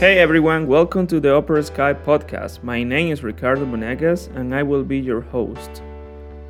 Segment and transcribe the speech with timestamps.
[0.00, 2.62] Hey everyone, welcome to the Uppersky podcast.
[2.62, 5.82] My name is Ricardo Monegas and I will be your host.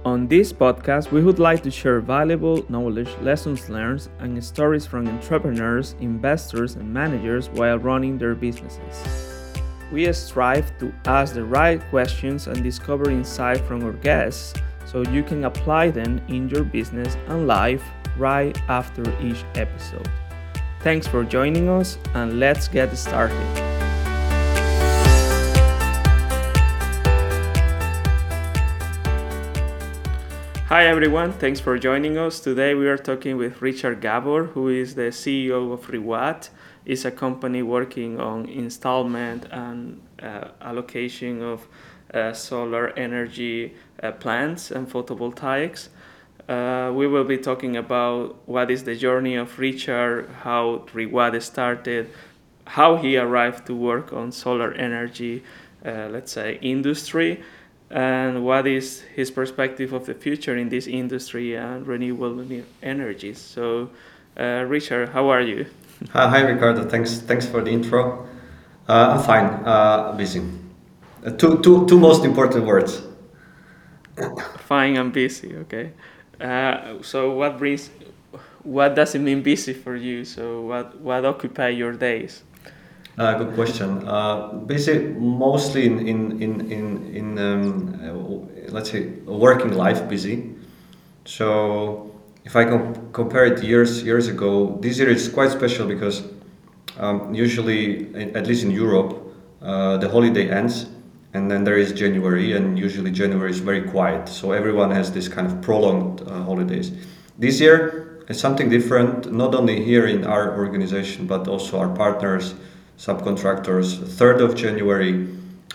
[0.05, 5.09] On this podcast, we would like to share valuable knowledge, lessons learned, and stories from
[5.09, 9.03] entrepreneurs, investors, and managers while running their businesses.
[9.91, 14.55] We strive to ask the right questions and discover insight from our guests
[14.87, 17.83] so you can apply them in your business and life
[18.17, 20.09] right after each episode.
[20.83, 23.37] Thanks for joining us, and let's get started.
[30.69, 32.41] Hi everyone, thanks for joining us.
[32.41, 36.49] Today we are talking with Richard Gabor, who is the CEO of reWATT.
[36.87, 41.69] It's a company working on installment and uh, allocation of
[42.15, 45.89] uh, solar energy uh, plants and photovoltaics.
[46.51, 52.11] Uh, we will be talking about what is the journey of Richard, how reWATT started,
[52.65, 55.45] how he arrived to work on solar energy,
[55.87, 57.41] uh, let's say, industry,
[57.89, 62.45] and what is his perspective of the future in this industry and renewable
[62.83, 63.39] energies.
[63.39, 63.91] So,
[64.37, 65.67] uh, Richard, how are you?
[66.11, 66.89] hi, Ricardo.
[66.89, 68.27] Thanks, thanks for the intro.
[68.89, 69.47] Uh, I'm fine.
[69.65, 70.43] Uh, busy.
[71.25, 73.03] Uh, two, two, two most important words.
[74.67, 75.55] fine and busy.
[75.57, 75.93] Okay.
[76.41, 77.91] Uh, so what brings,
[78.63, 80.25] what does it mean busy for you?
[80.25, 82.43] So what what occupy your days?
[83.19, 84.07] Uh, good question.
[84.09, 90.55] Uh, busy mostly in in in in, in um, uh, let's say working life busy.
[91.25, 92.11] So
[92.45, 96.23] if I com- compare it years years ago, this year is quite special because
[96.99, 99.17] um, usually, at least in Europe,
[99.63, 100.87] uh, the holiday ends
[101.33, 104.29] and then there is January, and usually January is very quiet.
[104.29, 106.91] So everyone has this kind of prolonged uh, holidays.
[107.39, 112.55] This year is something different, not only here in our organization, but also our partners,
[112.99, 113.99] subcontractors.
[113.99, 115.29] 3rd of January,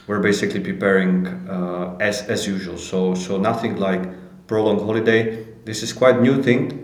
[0.08, 2.78] we're basically preparing uh, as, as usual.
[2.78, 4.04] So, so nothing like
[4.48, 5.46] prolonged holiday.
[5.64, 6.82] This is quite new thing.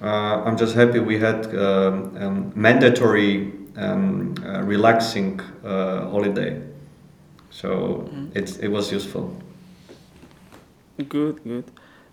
[0.00, 6.62] Uh, I'm just happy we had um, um, mandatory um, uh, relaxing uh, holiday
[7.54, 8.34] so mm.
[8.34, 9.30] it's it was useful.
[11.08, 11.64] Good, good.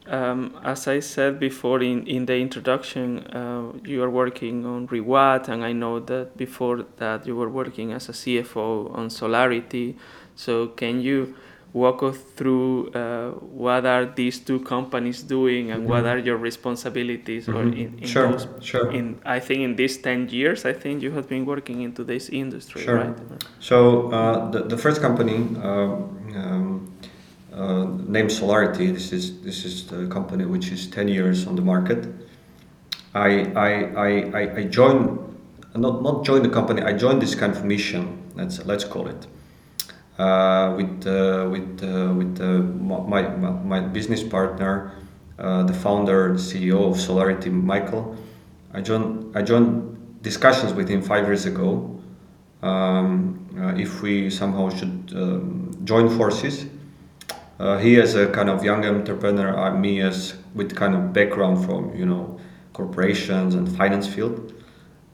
[0.08, 5.48] Um, as I said before in, in the introduction, uh, you are working on reWATT,
[5.50, 9.96] and I know that before that you were working as a CFO on Solarity.
[10.36, 11.36] So, can you
[11.74, 15.92] walk us through uh, what are these two companies doing and mm-hmm.
[15.92, 17.58] what are your responsibilities mm-hmm.
[17.58, 18.92] or in, in sure, those, sure.
[18.92, 22.30] in I think in these 10 years I think you have been working into this
[22.30, 22.96] industry sure.
[22.96, 23.16] right
[23.60, 26.94] so uh, the, the first company um, um,
[27.54, 31.62] uh, named Solarity this is this is the company which is 10 years on the
[31.62, 32.06] market
[33.14, 35.20] I I, I, I joined
[35.76, 39.26] not not joined the company I joined this kind of mission let's let's call it
[39.26, 39.41] uh,
[40.78, 42.40] with uh, with uh, with
[42.80, 44.94] my, my, business partner,
[45.38, 48.16] the founder, the CEO of Solarity, Michael.
[48.74, 52.00] I joined I joined discussions with him five years ago.
[52.62, 53.38] Um,
[53.78, 56.66] if we somehow should um, join forces,
[57.62, 61.64] uh, he as a kind of young entrepreneur, uh, me as with kind of background
[61.64, 62.40] from you know
[62.74, 64.54] corporations and finance field.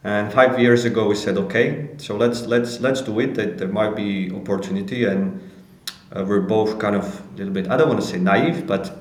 [0.03, 3.35] And five years ago, we said, okay, so let's let's let's do it.
[3.35, 5.41] That there might be opportunity, and
[6.15, 7.69] uh, we're both kind of a little bit.
[7.69, 8.95] I don't want to say naive, but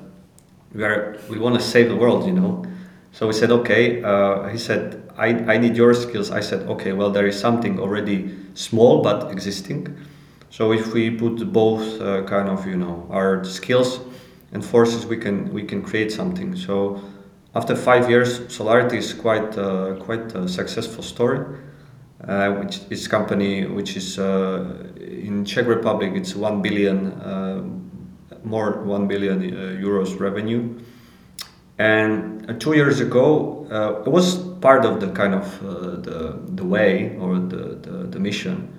[0.73, 2.65] we are we want to save the world, you know.
[3.11, 4.03] So we said, okay.
[4.03, 6.29] Uh, he said, I, I need your skills.
[6.29, 6.93] I said, okay.
[6.93, 9.95] Well, there is something already small but existing.
[10.49, 13.99] So if we put both uh, kind of you know our skills
[14.51, 16.55] and forces, we can we can create something.
[16.55, 17.01] So
[17.57, 21.39] after five years, Solarity is quite uh, quite a successful story.
[22.27, 24.65] Uh, which is company which is uh,
[24.97, 27.63] in Czech Republic, it's one billion uh,
[28.43, 30.79] more one billion uh, euros revenue.
[31.77, 33.67] And uh, two years ago,
[34.03, 38.73] it was part of the kind of the the way or the the, the mission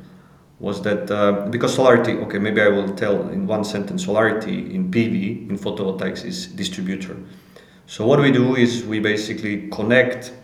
[0.59, 1.07] was that
[1.53, 6.25] because Solarity, okay, maybe I will tell in one sentence, Solarity in PV in photovoltaics
[6.25, 7.17] is distributor.
[7.89, 10.35] So what we do is we basically connect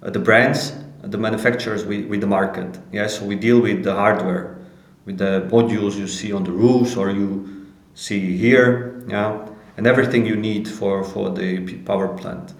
[0.00, 0.70] uh, the brands,
[1.02, 2.78] uh, the manufacturers with, with the market.
[2.92, 4.56] Yeah, so we deal with the hardware,
[5.04, 10.24] with the modules you see on the roofs or you see here, yeah, and everything
[10.24, 12.54] you need for, for the power plant.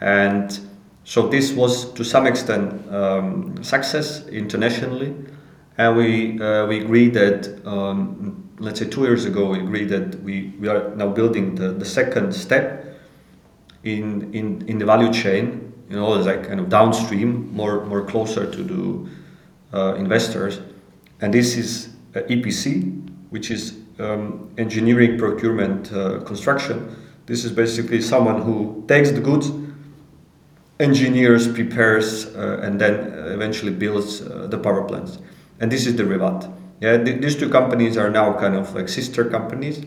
[0.00, 0.58] And
[1.04, 5.14] so this was to some extent um, success internationally,
[5.76, 10.22] and we uh, we agreed that um, let's say two years ago we agreed that
[10.22, 12.85] we, we are now building the, the second step
[13.86, 18.50] in, in, in the value chain, you know, like kind of downstream, more, more closer
[18.50, 20.60] to the uh, investors,
[21.20, 26.96] and this is uh, EPC, which is um, engineering, procurement, uh, construction.
[27.26, 29.50] This is basically someone who takes the goods,
[30.78, 35.18] engineers, prepares, uh, and then eventually builds uh, the power plants.
[35.60, 36.52] And this is the reWATT.
[36.80, 39.84] Yeah, th- these two companies are now kind of like sister companies, uh,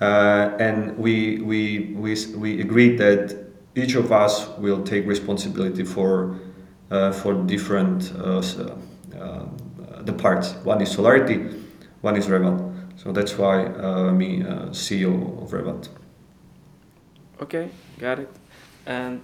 [0.00, 3.44] and we, we we we agreed that
[3.74, 6.38] each of us will take responsibility for
[6.90, 8.42] uh, for different uh,
[9.18, 9.46] uh,
[10.02, 10.52] the parts.
[10.64, 11.62] One is Solarity,
[12.02, 12.72] one is reWATT.
[12.96, 15.88] So that's why uh, me uh, CEO of reWATT.
[17.42, 18.30] Okay, got it.
[18.86, 19.20] And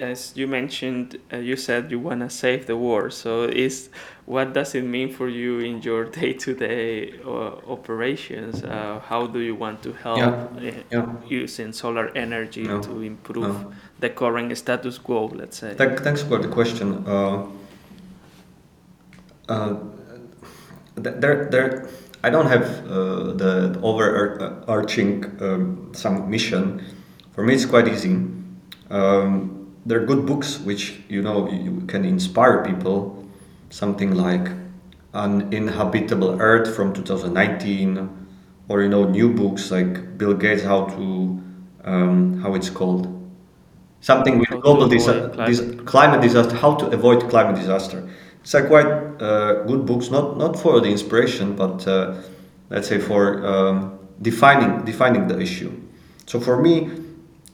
[0.00, 3.12] as you mentioned, uh, you said you want to save the world.
[3.12, 3.90] So, is
[4.26, 7.28] what does it mean for you in your day-to-day uh,
[7.68, 8.62] operations?
[8.64, 10.72] Uh, how do you want to help yeah.
[10.90, 11.06] Yeah.
[11.28, 12.80] using solar energy no.
[12.82, 13.72] to improve no.
[13.98, 15.26] the current status quo?
[15.26, 15.74] Let's say.
[15.74, 17.04] Th- thanks for the question.
[17.06, 17.46] Uh,
[19.48, 19.76] uh,
[20.94, 21.88] there, there.
[22.22, 26.84] I don't have uh, the overarching um, some mission.
[27.32, 28.14] For me, it's quite easy.
[28.90, 33.24] Um, there are good books which you know you can inspire people.
[33.70, 34.48] Something like
[35.14, 38.08] Uninhabitable Earth from 2019,
[38.68, 41.40] or you know new books like Bill Gates how to
[41.84, 43.06] um, how it's called
[44.00, 45.46] something with global disa- climate.
[45.46, 48.08] Dis- climate disaster how to avoid climate disaster.
[48.42, 52.14] It's a quite uh, good books, not not for the inspiration, but uh,
[52.70, 55.72] let's say for um, defining defining the issue.
[56.26, 56.90] So for me,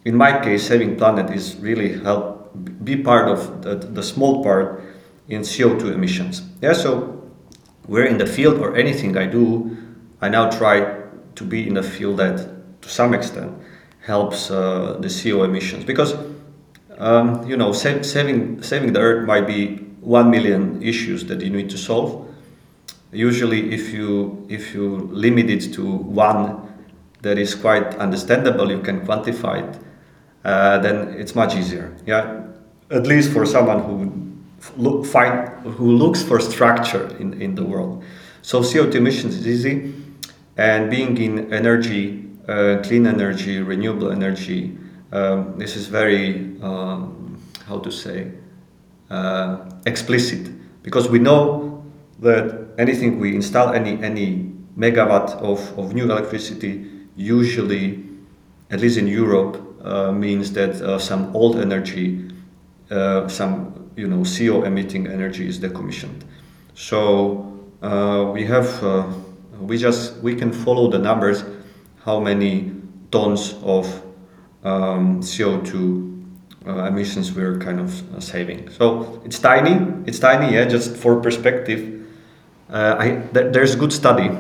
[0.07, 2.53] in my case, saving planet is really help
[2.85, 4.81] be part of the, the small part
[5.29, 6.43] in CO2 emissions.
[6.63, 7.29] Yeah, so
[7.89, 9.77] we're in the field or anything I do,
[10.23, 11.03] I now try
[11.35, 12.37] to be in a field that
[12.83, 13.53] to some extent
[14.01, 16.15] helps uh, the CO emissions because
[16.99, 21.69] um, you know saving saving the earth might be one million issues that you need
[21.71, 22.33] to solve.
[23.11, 26.63] Usually, if you if you limit it to one
[27.23, 29.83] that is quite understandable, you can quantify it
[30.47, 31.93] uh, then it's much easier.
[32.07, 32.45] Yeah,
[32.91, 33.97] at least for someone who
[34.77, 35.49] look find
[35.79, 38.05] who looks for structure in, in the world.
[38.43, 39.93] So CO2 emissions is easy,
[40.57, 44.79] and being in energy, uh, clean energy, renewable energy,
[45.11, 48.31] um, this is very um, how to say
[49.11, 50.49] uh, explicit
[50.85, 51.85] because we know
[52.21, 58.05] that anything we install any any megawatt of, of new electricity usually
[58.71, 59.66] at least in Europe
[60.13, 62.29] means that uh, some old energy,
[62.91, 66.23] uh, some you know CO emitting energy is decommissioned.
[66.75, 67.53] So
[68.35, 68.69] we have
[69.61, 71.45] we just we can follow the numbers,
[72.05, 72.73] how many
[73.11, 73.87] tons of
[74.65, 76.07] um, CO2
[76.67, 78.69] uh, emissions we're kind of uh, saving.
[78.71, 82.05] So it's tiny, it's tiny, yeah, just for perspective.
[82.69, 84.37] Uh, I, th- there's a good study,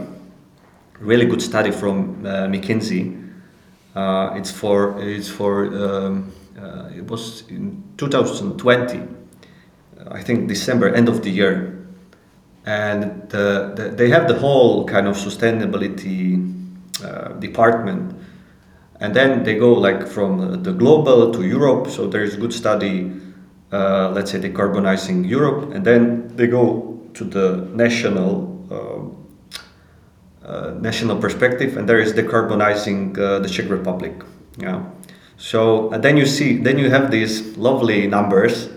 [0.99, 3.25] really good study from McKinsey uh,
[4.37, 9.02] it's for it's for um, uh, it was in 2020,
[10.08, 11.87] I think December end of the year,
[12.64, 16.54] and the, the, they have the whole kind of sustainability
[17.04, 18.14] uh, department,
[19.00, 21.88] and then they go like from the global to Europe.
[21.88, 23.12] So there is a good study,
[23.70, 29.25] uh, let's say decarbonizing Europe, and then they go to the national uh,
[30.81, 34.12] national perspective, and there is decarbonizing uh, the Czech Republic.
[34.59, 34.85] Yeah.
[35.38, 38.69] So then you see, then you have these lovely numbers,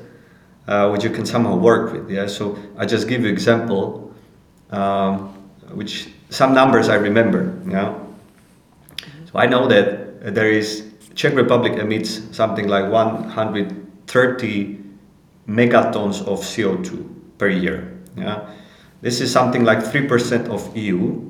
[0.68, 2.10] uh, which you can somehow work with.
[2.10, 2.28] Yeah.
[2.28, 4.14] So I just give you example,
[4.72, 5.30] um,
[5.74, 7.54] which some numbers I remember.
[7.68, 7.94] Yeah.
[9.32, 14.80] So I know that there is Czech Republic emits something like 130
[15.48, 17.94] megatons of CO2 per year.
[18.18, 18.50] Yeah.
[19.02, 21.30] This is something like 3% of EU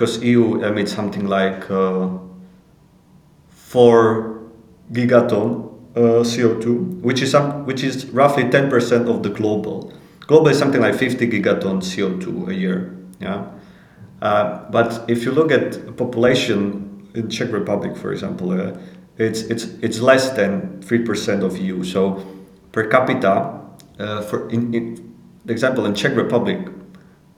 [0.00, 2.08] because EU emits something like uh,
[3.50, 4.40] 4
[4.92, 9.92] gigaton uh, CO2, which is some, which is roughly 10% of the global.
[10.20, 12.96] Global is something like 50 gigaton CO2 a year.
[13.20, 13.44] Yeah,
[14.22, 18.52] uh, but if you look at population in Czech Republic, for example,
[19.18, 21.84] it's it's it's less than three percent of EU.
[21.84, 22.24] So
[22.72, 23.60] per capita,
[23.98, 25.14] uh, for in, in
[25.46, 26.68] example in Czech Republic,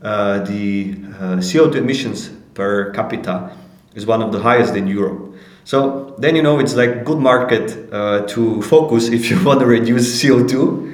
[0.03, 3.57] uh, the uh, CO2 emissions per capita
[3.95, 5.35] is one of the highest in Europe.
[5.65, 9.67] So then you know it's like good market uh, to focus if you want to
[9.67, 10.91] reduce CO2.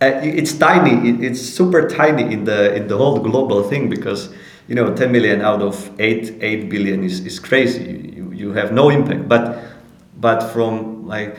[0.00, 1.24] Uh, it's tiny.
[1.24, 4.32] It's super tiny in the in the whole global thing because
[4.68, 8.12] you know 10 million out of 8 8 billion is, is crazy.
[8.16, 9.28] You, you have no impact.
[9.28, 9.58] But
[10.16, 11.36] but from like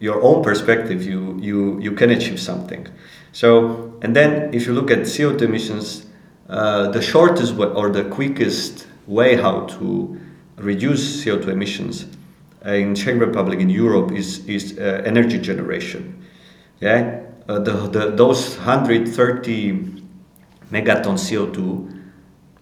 [0.00, 2.86] your own perspective, you you you can achieve something.
[3.32, 6.06] So, and then if you look at CO2 emissions,
[6.48, 10.20] uh, the shortest way or the quickest way how to
[10.56, 12.06] reduce CO2 emissions
[12.64, 16.22] in Czech Republic in Europe is is uh, energy generation.
[16.80, 20.04] Yeah, uh, the, the those 130
[20.70, 21.90] megaton CO2,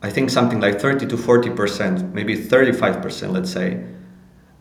[0.03, 3.85] I think something like 30 to 40 percent, maybe 35 percent, let's say,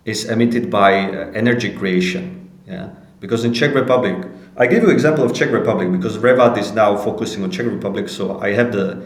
[0.06, 2.50] is emitted by uh, energy creation.
[2.68, 2.90] Yeah,
[3.20, 4.28] because in Czech Republic,
[4.58, 8.10] I give you example of Czech Republic because reWATT is now focusing on Czech Republic,
[8.10, 9.04] so I have the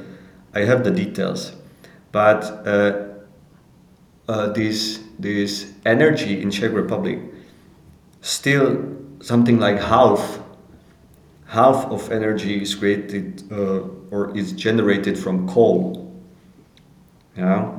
[0.54, 1.52] I have the details,
[2.12, 3.06] but uh,
[4.28, 7.20] uh, this this energy in Czech Republic
[8.22, 8.78] still
[9.22, 10.40] something like half
[11.50, 16.14] half of energy is created uh, or is generated from coal.
[17.36, 17.72] Yeah.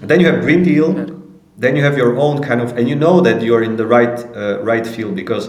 [0.00, 1.16] And then you have Green Deal.
[1.56, 4.18] Then you have your own kind of, and you know that you're in the right
[4.36, 5.48] uh, right field because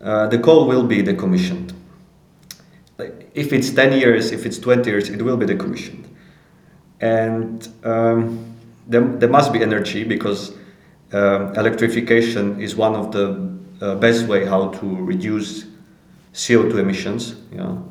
[0.00, 1.74] uh, the coal will be decommissioned.
[2.96, 6.05] Like if it's ten years, if it's twenty years, it will be decommissioned.
[7.00, 8.54] And um,
[8.86, 10.52] there, there must be energy because
[11.12, 15.66] um, electrification is one of the uh, best way how to reduce
[16.32, 17.36] CO2 emissions.
[17.50, 17.88] You know?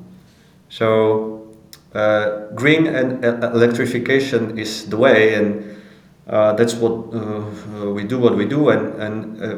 [0.69, 1.55] So
[1.93, 5.77] uh, green and electrification is the way, and
[6.27, 8.19] uh, that's what uh, we do.
[8.19, 9.57] What we do, and and uh,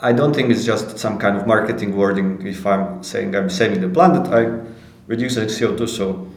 [0.00, 2.46] I don't think it's just some kind of marketing wording.
[2.46, 4.74] If I'm saying I'm saving the planet, I'm
[5.08, 5.88] reducing CO2.
[5.88, 6.31] So uh,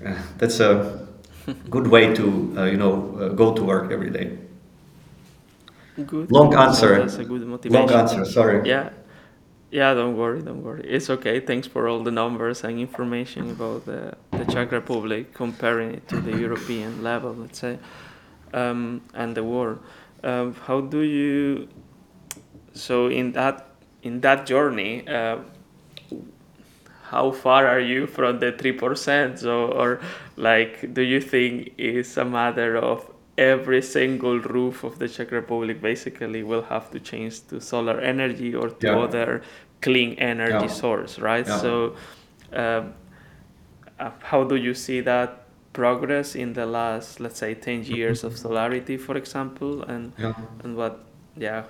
[0.38, 1.06] that's a
[1.70, 4.38] good way to uh, you know go to work every day.
[6.04, 6.30] Good.
[6.30, 6.98] Long answer.
[6.98, 7.86] That's a good motivation.
[7.86, 8.24] Long answer.
[8.24, 8.68] Sorry.
[8.68, 8.90] Yeah.
[9.70, 10.84] Yeah, don't worry, don't worry.
[10.84, 11.40] It's okay.
[11.40, 16.20] Thanks for all the numbers and information about the, the Czech Republic, comparing it to
[16.20, 17.78] the European level, let's say,
[18.54, 19.80] um, and the world.
[20.22, 21.68] Um, how do you?
[22.74, 23.66] So in that
[24.02, 25.38] in that journey, uh,
[27.10, 29.38] how far are you from the three percent?
[29.38, 30.00] So, or
[30.36, 35.80] like, do you think it's a matter of every single roof of the Czech Republic
[35.82, 38.98] basically will have to change to solar energy or to Yeah.
[39.04, 39.42] other
[39.82, 40.80] clean energy Yeah.
[40.82, 41.46] source, right?
[41.46, 41.58] Yeah.
[41.58, 41.72] So,
[42.52, 42.94] um,
[44.00, 45.28] uh, how do you see that
[45.72, 50.12] progress in the last, let's say, ten years of solarity, for example, and
[50.64, 51.04] and what,
[51.36, 51.64] yeah,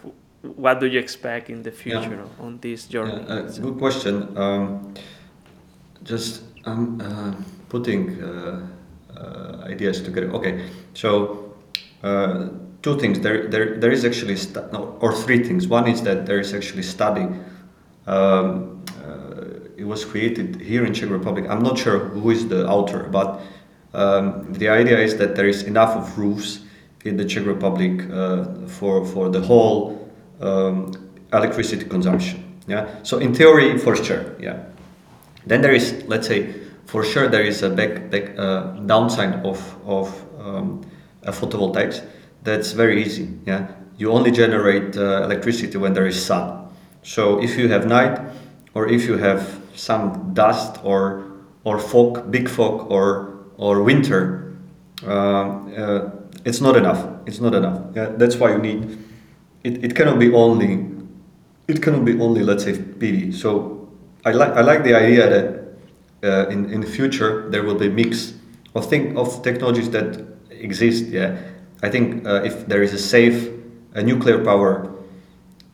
[0.57, 3.25] what do you expect in the future on this journey?
[3.29, 4.15] Uh, good question.
[4.37, 4.95] Um,
[6.07, 7.35] just I'm uh,
[7.69, 8.67] putting uh,
[9.17, 10.31] uh, ideas together.
[10.33, 11.55] Okay, so
[12.83, 13.21] two things.
[13.21, 14.37] There, there, there is actually
[14.73, 15.67] no, or three things.
[15.67, 17.27] One is that there is actually study.
[18.07, 18.85] Um,
[19.77, 21.45] it was created here in Czech Republic.
[21.51, 23.43] I'm not sure who is the author, but
[23.93, 26.61] um, the idea is that there is enough of roofs
[27.05, 30.09] in the Czech Republic uh, for for the whole
[30.41, 30.93] um,
[31.33, 32.43] electricity consumption.
[32.67, 32.89] Yeah.
[33.03, 34.35] So in theory, for sure.
[34.41, 34.65] Yeah.
[35.47, 36.55] Then there is, let's say,
[36.87, 40.09] for sure there is a back, back uh, downside of of
[40.41, 40.83] um,
[41.25, 42.05] uh, photovoltaics.
[42.43, 43.29] That's very easy.
[43.47, 43.67] Yeah.
[43.99, 46.69] You only generate uh, electricity when there is sun.
[47.03, 48.21] So if you have night,
[48.75, 51.25] or if you have some dust or
[51.65, 54.57] or fog, big fog, or or winter,
[55.07, 56.11] um, uh,
[56.45, 57.05] it's not enough.
[57.27, 57.81] It's not enough.
[57.95, 58.13] Yeah.
[58.17, 58.99] That's why you need.
[59.65, 60.87] It, it cannot be only.
[61.67, 63.35] It cannot be only let's say PV.
[63.35, 63.76] So
[64.27, 65.47] I like I like the idea that
[66.25, 68.35] uh, in in the future there will be mix
[68.75, 70.19] of think of technologies that
[70.51, 71.07] exist.
[71.07, 71.39] Yeah,
[71.83, 73.49] I think uh, if there is a safe
[73.95, 74.91] a nuclear power,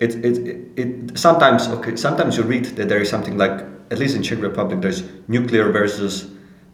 [0.01, 3.99] it, it it it sometimes okay sometimes you read that there is something like at
[3.99, 6.27] least in Czech Republic there's nuclear versus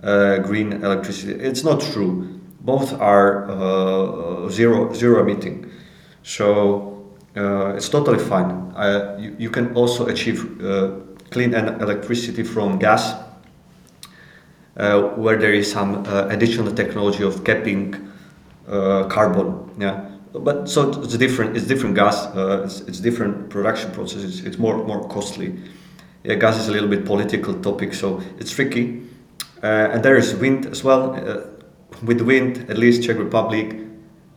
[0.03, 1.33] uh, green electricity.
[1.35, 2.41] It's not true.
[2.61, 5.71] Both are uh, zero zero emitting.
[6.25, 8.67] So uh, it's totally fine.
[9.21, 10.91] You, you can also achieve uh,
[11.31, 13.15] clean electricity from gas,
[14.77, 17.95] uh, where there is some uh, additional technology of capping
[18.69, 19.71] uh, carbon.
[19.79, 21.57] Yeah, but so it's different.
[21.57, 22.29] It's different gas.
[22.35, 24.41] It's, it's different production process.
[24.41, 25.59] It's, more more costly.
[26.25, 29.03] Yeah, gas is a little bit political topic, so it's tricky.
[29.63, 31.13] And there is wind as well.
[32.05, 33.75] With wind, at least Czech Republic,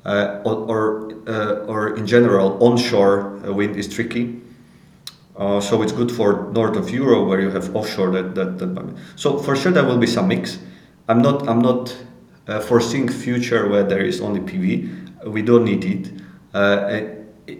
[0.06, 1.14] or or,
[1.68, 4.42] or in general, onshore wind is tricky.
[5.36, 8.12] Uh, so it's good for north of Europe where you have offshore.
[8.12, 10.60] That, that, that so for sure there will be some mix.
[11.08, 11.96] I'm not I'm not
[12.48, 15.26] uh, foreseeing future where there is only PV.
[15.26, 16.12] We don't need it,
[16.54, 17.02] uh,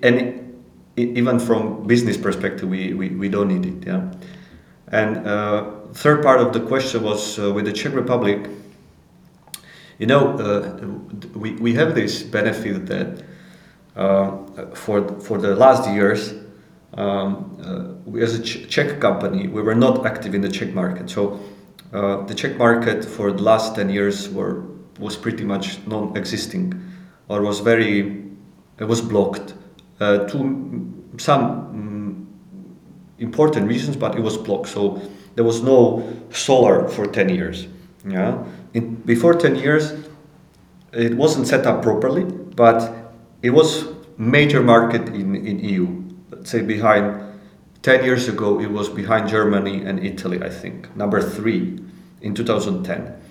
[0.04, 0.64] and
[0.98, 3.88] even from business perspective, we, we, we don't need it.
[3.88, 4.12] Yeah,
[4.90, 8.50] and uh, third part of the question was uh, with the Czech Republic.
[9.98, 13.24] You know, uh, we, we have this benefit that
[14.76, 16.34] for for the last years
[16.98, 21.10] um, uh, as a Ch- Czech company, we were not active in the Czech market.
[21.10, 21.40] So
[21.94, 24.64] uh, the Czech market for the last 10 years were,
[25.00, 26.74] was pretty much non-existing
[27.28, 28.26] or was very,
[28.80, 29.54] it was blocked.
[30.00, 32.28] Uh, to some um,
[33.20, 34.68] important reasons, but it was blocked.
[34.68, 35.02] So
[35.36, 37.68] there was no solar for 10 years.
[38.06, 38.44] Yeah.
[38.74, 39.94] In, before 10 years,
[40.92, 42.92] it wasn't set up properly, but
[43.42, 43.86] it was
[44.18, 46.02] major market in, in EU.
[46.44, 47.22] Say behind
[47.82, 51.80] 10 years ago, it was behind Germany and Italy, I think, number three
[52.22, 53.22] in 2010.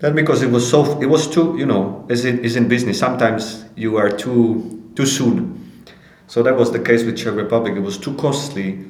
[0.00, 3.64] That because it was so, it was too, you know, as in, in business, sometimes
[3.76, 5.84] you are too, too soon.
[6.26, 7.76] So that was the case with Czech Republic.
[7.76, 8.84] It was too costly,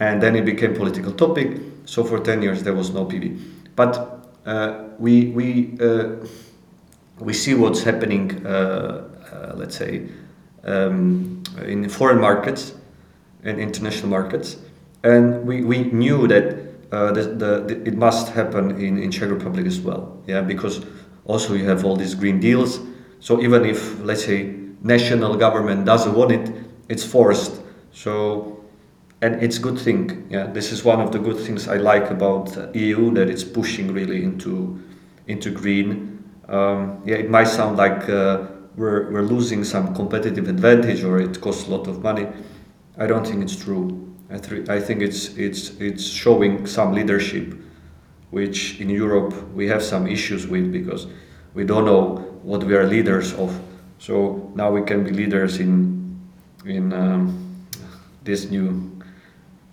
[0.00, 1.60] and then it became political topic.
[1.86, 3.40] So for 10 years, there was no PV.
[3.74, 6.16] But uh, we, we, uh,
[7.18, 10.06] we see what's happening, uh, uh, let's say,
[10.64, 12.74] um, in foreign markets
[13.42, 14.56] and international markets.
[15.02, 16.58] And we, we knew that
[16.90, 20.16] uh, the, the, the, it must happen in, in Czech Republic as well.
[20.26, 20.84] Yeah, because
[21.26, 22.80] also you have all these green deals.
[23.20, 26.52] So even if, let's say, national government doesn't want it,
[26.88, 27.60] it's forced.
[27.92, 28.64] So,
[29.22, 30.26] and it's good thing.
[30.30, 33.92] Yeah, this is one of the good things I like about EU that it's pushing
[33.92, 34.80] really into
[35.26, 36.22] into green.
[36.48, 41.40] Um, yeah, it might sound like uh, we're, we're losing some competitive advantage or it
[41.40, 42.26] costs a lot of money.
[42.98, 44.14] I don't think it's true.
[44.30, 47.54] I, th- I think it's, it's, it's showing some leadership,
[48.30, 51.06] which in Europe we have some issues with because
[51.54, 53.58] we don't know what we are leaders of.
[53.98, 56.20] So now we can be leaders in,
[56.66, 57.66] in um,
[58.24, 58.90] this new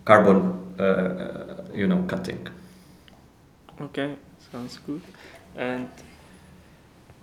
[0.05, 2.47] carbon, uh, uh you know, cutting.
[3.79, 4.15] Okay,
[4.51, 5.01] sounds good.
[5.55, 5.89] And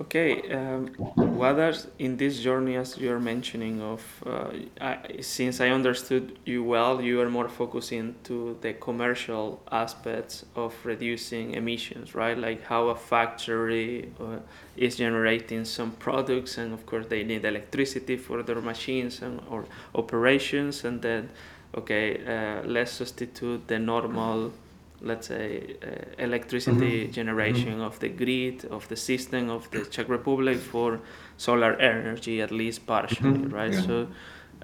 [0.00, 0.86] Okay, um,
[1.16, 4.50] what are in this journey, as you are mentioning, of uh,
[4.80, 10.72] I, since I understood you well, you are more focusing to the commercial aspects of
[10.84, 12.38] reducing emissions, right?
[12.38, 14.38] Like how a factory uh,
[14.76, 19.64] is generating some products, and of course they need electricity for their machines and or
[19.96, 21.28] operations, and then
[21.74, 24.52] okay, uh, let's substitute the normal
[25.00, 27.12] let's say, uh, electricity mm-hmm.
[27.12, 27.82] generation mm-hmm.
[27.82, 31.00] of the grid, of the system of the Czech Republic for
[31.36, 33.54] solar energy, at least partially, mm-hmm.
[33.54, 33.72] right?
[33.72, 33.80] Yeah.
[33.82, 34.08] So,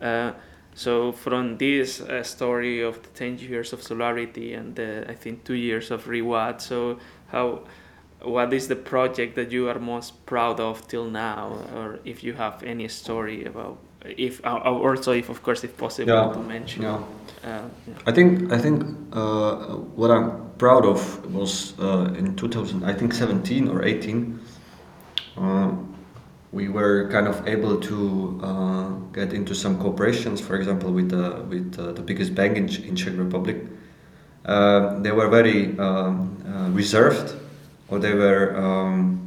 [0.03, 0.33] uh,
[0.75, 5.45] so from this uh, story of the 10 years of solarity and the, I think
[5.45, 7.63] two years of reWATT, so how,
[8.21, 12.33] what is the project that you are most proud of till now, or if you
[12.33, 16.33] have any story about if uh, also if of course if possible yeah.
[16.33, 17.03] to mention yeah.
[17.43, 17.95] Uh, yeah.
[18.07, 23.15] I think I think uh, what I'm proud of was uh, in 2000 I think
[23.15, 24.39] 17 or 18
[25.37, 25.73] uh,
[26.53, 31.43] we were kind of able to uh, get into some cooperations for example with the
[31.49, 33.57] with the biggest bank in, in Czech Republic
[34.45, 36.37] they were very um,
[36.75, 37.35] reserved
[37.89, 39.24] or they were um,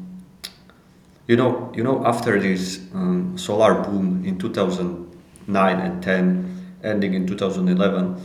[1.27, 7.27] you know, you know, after this um, solar boom in 2009 and 10, ending in
[7.27, 8.21] 2011,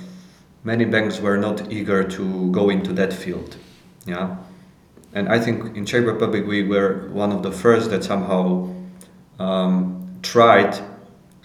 [0.65, 3.57] many banks were not eager to go into that field.
[4.07, 4.37] Yeah,
[5.12, 8.73] and I think in Czech Republic we were one of the first that somehow
[9.38, 10.79] um, tried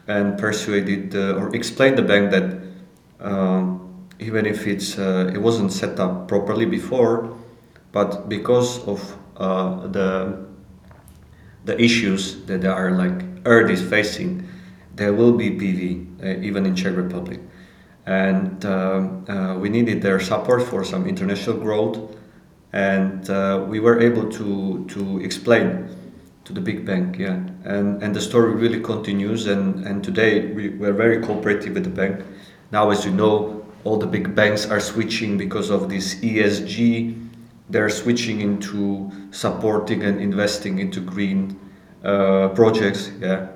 [0.08, 2.62] and persuaded uh, or explained the bank that
[3.20, 7.36] um, even if it's uh, it wasn't set up properly before,
[7.91, 10.46] but because of uh, the
[11.67, 14.47] the issues that are like Earth is facing,
[14.95, 17.39] there will be PV uh, even in Czech Republic,
[18.06, 22.15] and um, uh, we needed their support for some international growth,
[22.73, 25.88] and uh, we were able to to explain
[26.45, 30.69] to the big bank, yeah, and and the story really continues, and and today we
[30.69, 32.25] we're very cooperative with the bank.
[32.71, 37.26] Now, as you know, all the big banks are switching because of this ESG
[37.69, 41.60] they're switching into supporting and investing into green
[42.03, 43.12] uh, projects.
[43.19, 43.47] Yeah,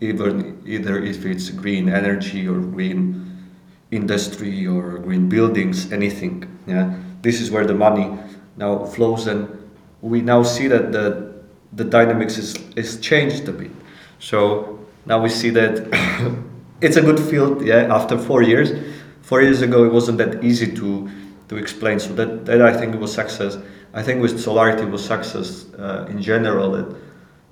[0.00, 3.48] even either if it's green energy or green
[3.90, 6.46] industry or green buildings, anything.
[6.66, 8.16] Yeah, this is where the money
[8.56, 9.48] now flows, and
[10.00, 11.34] we now see that the
[11.72, 13.70] the dynamics is is changed a bit.
[14.18, 15.88] So now we see that
[16.80, 17.64] it's a good field.
[17.66, 18.72] Yeah, after four years,
[19.22, 21.10] four years ago it wasn't that easy to
[21.50, 21.98] to explain.
[21.98, 23.58] So that, that I think it was success.
[23.92, 26.70] I think with Solarity was success uh, in general.
[26.70, 26.96] That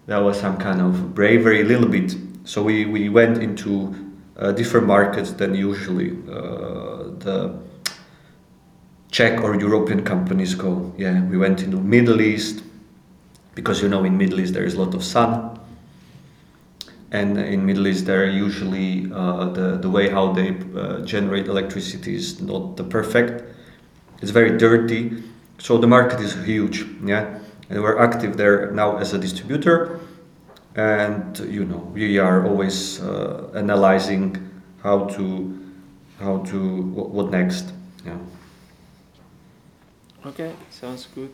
[0.06, 2.14] there was some kind of bravery, a little bit.
[2.44, 3.94] So we, we went into
[4.36, 7.58] uh, different markets than usually uh, the
[9.10, 10.92] Czech or European companies go.
[10.96, 12.62] Yeah, we went into Middle East
[13.56, 15.58] because you know in Middle East there is a lot of sun.
[17.10, 22.14] and in Middle East, they're usually uh, the the way how they uh, generate electricity
[22.14, 23.47] is not the perfect.
[24.20, 25.22] It's very dirty,
[25.58, 26.84] so the market is huge.
[27.04, 27.38] Yeah,
[27.70, 30.00] and we're active there now as a distributor,
[30.74, 34.36] and you know we are always uh, analyzing
[34.82, 35.58] how to
[36.18, 37.72] how to what, what next.
[38.04, 38.18] Yeah.
[40.26, 41.30] Okay, sounds good.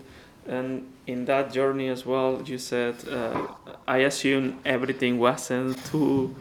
[0.47, 3.47] And in that journey as well, you said, uh,
[3.89, 6.35] I assume everything wasn't too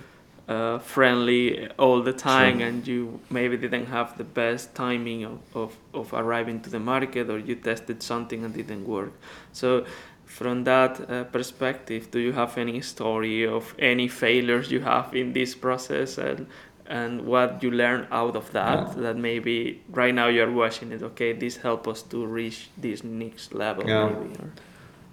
[0.48, 2.68] uh, friendly all the time, sure.
[2.68, 7.30] and you maybe didn't have the best timing of, of, of arriving to the market,
[7.30, 9.14] or you tested something and didn't work.
[9.54, 9.86] So,
[10.26, 15.34] from that uh, perspective, do you have any story of any failures you have in
[15.34, 16.48] this process, and
[16.86, 18.94] and what you learn out of that yeah.
[19.04, 23.54] that maybe right now you're watching it okay this help us to reach this next
[23.54, 24.08] level yeah.
[24.08, 24.52] maybe or,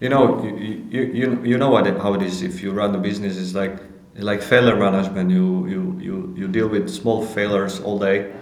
[0.01, 2.99] you know you, you, you, you know what how it is if you run a
[2.99, 3.79] business it's like
[4.21, 5.31] like failure management.
[5.31, 8.33] You, you you you deal with small failures all day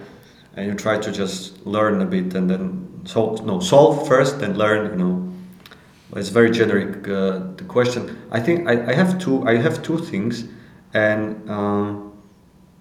[0.55, 4.57] and you try to just learn a bit and then solve no solve first and
[4.57, 5.25] learn you know.
[6.15, 8.17] It's very generic uh, the question.
[8.31, 10.45] I think I, I have two i have two things
[10.93, 12.09] and um,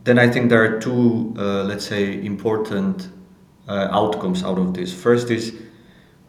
[0.04, 3.08] then I think there are two, uh, let's say, important
[3.68, 4.92] uh, outcomes out of this.
[4.92, 5.54] First is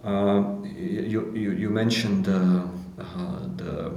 [0.03, 2.63] uh, you, you, you, mentioned uh,
[3.55, 3.93] the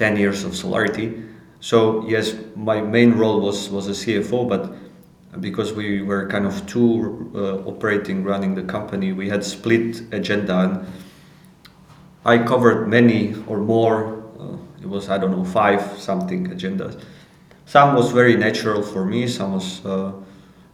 [0.00, 1.22] 10 years of Solarity.
[1.60, 4.74] So yes, my main role was, was a CFO, but
[5.40, 10.58] because we were kind of two uh, operating, running the company, we had split agenda
[10.58, 10.86] and
[12.24, 17.00] I covered many or more, uh, it was, I don't know, five something agendas
[17.70, 20.12] some was very natural for me some was uh,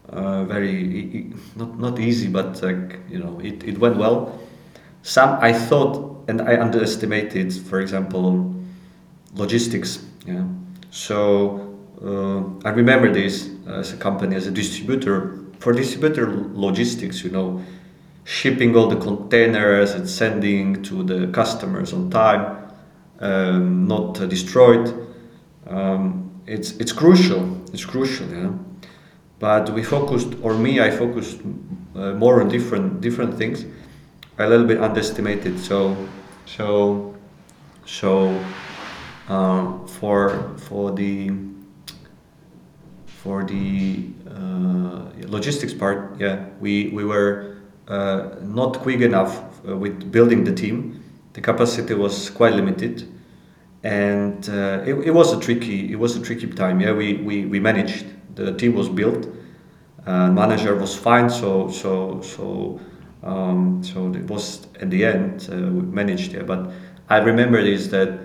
[0.08, 4.38] uh, very not not easy but like you know it, it went well
[5.02, 8.24] some i thought and i underestimated for example
[9.36, 10.44] logistics yeah
[10.90, 17.30] so uh, i remember this as a company as a distributor for distributor logistics you
[17.30, 17.62] know
[18.24, 22.56] shipping all the containers and sending to the customers on time
[23.20, 25.06] um, not destroyed
[25.68, 27.60] um, it's it's crucial.
[27.72, 28.50] It's crucial, yeah.
[29.38, 31.40] But we focused, or me, I focused
[31.94, 33.64] uh, more on different different things.
[34.38, 35.58] A little bit underestimated.
[35.58, 35.96] So,
[36.44, 37.14] so,
[37.86, 38.38] so
[39.28, 41.30] uh, for for the
[43.06, 47.56] for the uh, logistics part, yeah, we we were
[47.88, 51.02] uh, not quick enough uh, with building the team.
[51.32, 53.06] The capacity was quite limited
[53.84, 56.92] and uh, it, it, was a tricky it was a tricky time yeah.
[56.92, 58.06] We, we, we managed.
[58.34, 59.28] The team was built
[60.06, 62.80] uh, manager was fine so so so
[63.22, 66.42] um, so it was at the end uh, we managed yeah.
[66.42, 66.70] But
[67.08, 68.18] I remember is that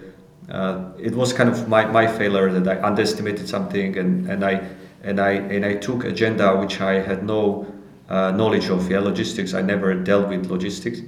[0.52, 4.62] uh, it was kind of my, my failure that I underestimated something and, and I
[5.04, 7.66] and I and I took agenda which I had no
[8.10, 11.00] uh, knowledge of yeah logistics I never dealt with logistics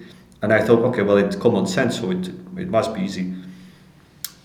[0.42, 2.28] and I thought okay well it's common sense so it
[2.58, 3.34] it must be easy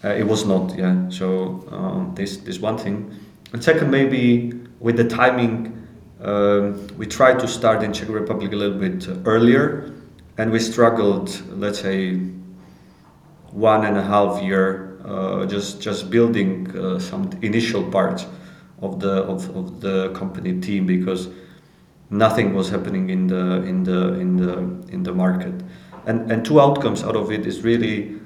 [0.05, 1.09] uh, it was not, yeah.
[1.09, 3.11] So um, this this one thing.
[3.53, 5.87] And second, maybe with the timing,
[6.23, 9.93] um, we tried to start in Czech Republic a little bit earlier,
[10.37, 12.21] and we struggled, let's say,
[13.51, 14.88] one and a half year
[15.47, 18.27] just just building uh, some initial parts
[18.83, 21.29] of the of, of the company team because
[22.11, 24.59] nothing was happening in the in the in the
[24.93, 25.55] in the market.
[26.07, 28.19] And and two outcomes out of it is really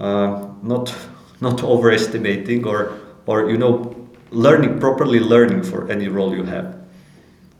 [0.00, 0.94] uh, not
[1.40, 2.92] not overestimating or
[3.26, 3.96] or you know
[4.30, 6.76] learning properly learning for any role you have.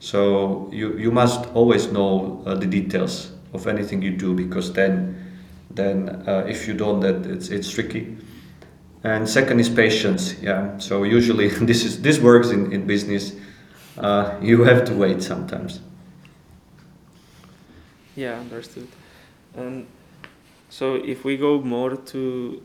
[0.00, 5.16] So you you must always know uh, the details of anything you do because then
[5.70, 8.16] then uh, if you don't that it's it's tricky
[9.04, 10.78] and second is patience yeah.
[10.78, 13.34] So usually this is this works in in business.
[13.98, 15.80] Uh, you have to wait sometimes.
[18.16, 18.88] Yeah understood.
[19.56, 19.86] And
[20.68, 22.62] so if we go more to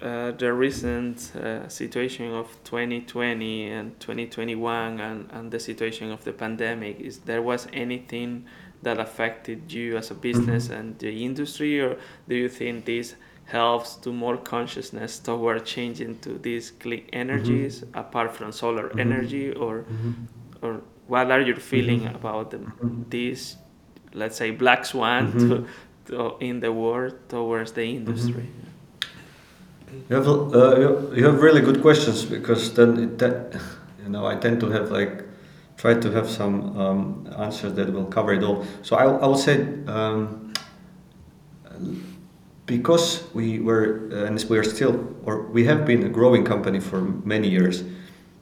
[0.00, 6.32] uh, the recent uh, situation of 2020 and 2021 and, and the situation of the
[6.32, 8.44] pandemic is there was anything
[8.82, 10.74] that affected you as a business mm-hmm.
[10.74, 13.16] and the industry or do you think this
[13.50, 17.98] helps to more consciousness toward changing to these clean energies mm-hmm.
[17.98, 19.00] apart from solar mm-hmm.
[19.06, 20.12] energy or mm-hmm.
[20.64, 22.14] or what are you feeling mm-hmm.
[22.14, 23.02] about the, mm-hmm.
[23.08, 23.56] this
[24.14, 25.66] let's say black swan to,
[26.06, 28.46] to, in the world towards the industry
[30.08, 33.60] you have uh, you have really good questions because then it, that
[34.02, 35.24] you know I tend to have like
[35.76, 38.64] try to have some um, answers that will cover it all.
[38.82, 40.52] So I I would say um,
[42.70, 44.94] because we were uh, and we are still
[45.26, 47.00] or we have been a growing company for
[47.34, 47.82] many years.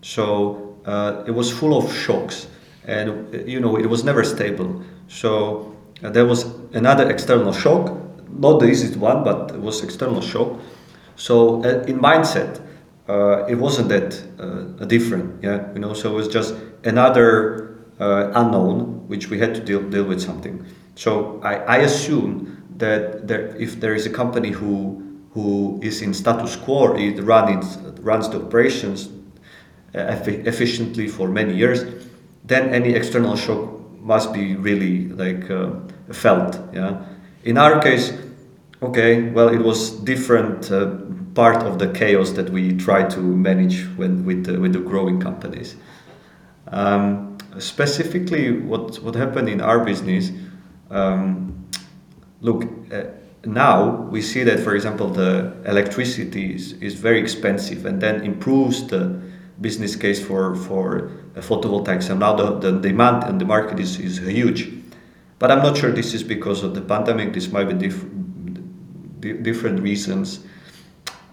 [0.02, 2.46] So uh, it was full of shocks
[2.86, 4.84] and uh, you know it was never stable.
[5.08, 7.84] So uh, there was another external shock
[8.30, 10.60] not the easiest one but it was external shock.
[11.16, 12.60] So uh, in mindset
[13.48, 14.10] it wasn't that
[14.88, 19.82] different yeah you know so it was just another unknown which we had to deal,
[19.88, 20.54] deal with something.
[20.94, 26.14] So I, I assume that there, if there is a company who who is in
[26.14, 29.08] status quo, it runs runs the operations
[29.94, 31.84] uh, efficiently for many years,
[32.44, 35.70] then any external shock must be really like uh,
[36.12, 36.58] felt.
[36.72, 37.04] Yeah.
[37.44, 38.12] In our case,
[38.82, 40.96] okay, well, it was different uh,
[41.34, 45.20] part of the chaos that we try to manage when with the, with the growing
[45.20, 45.76] companies.
[46.68, 50.32] Um, specifically, what what happened in our business.
[50.90, 51.67] Um,
[52.40, 53.04] look, uh,
[53.44, 58.86] now we see that, for example, the electricity is, is very expensive and then improves
[58.86, 59.20] the
[59.60, 62.10] business case for, for uh, photovoltaics.
[62.10, 64.70] And now the, the demand and the market is, is huge.
[65.38, 67.32] But I'm not sure this is because of the pandemic.
[67.32, 68.04] This might be diff-
[69.42, 70.40] different reasons.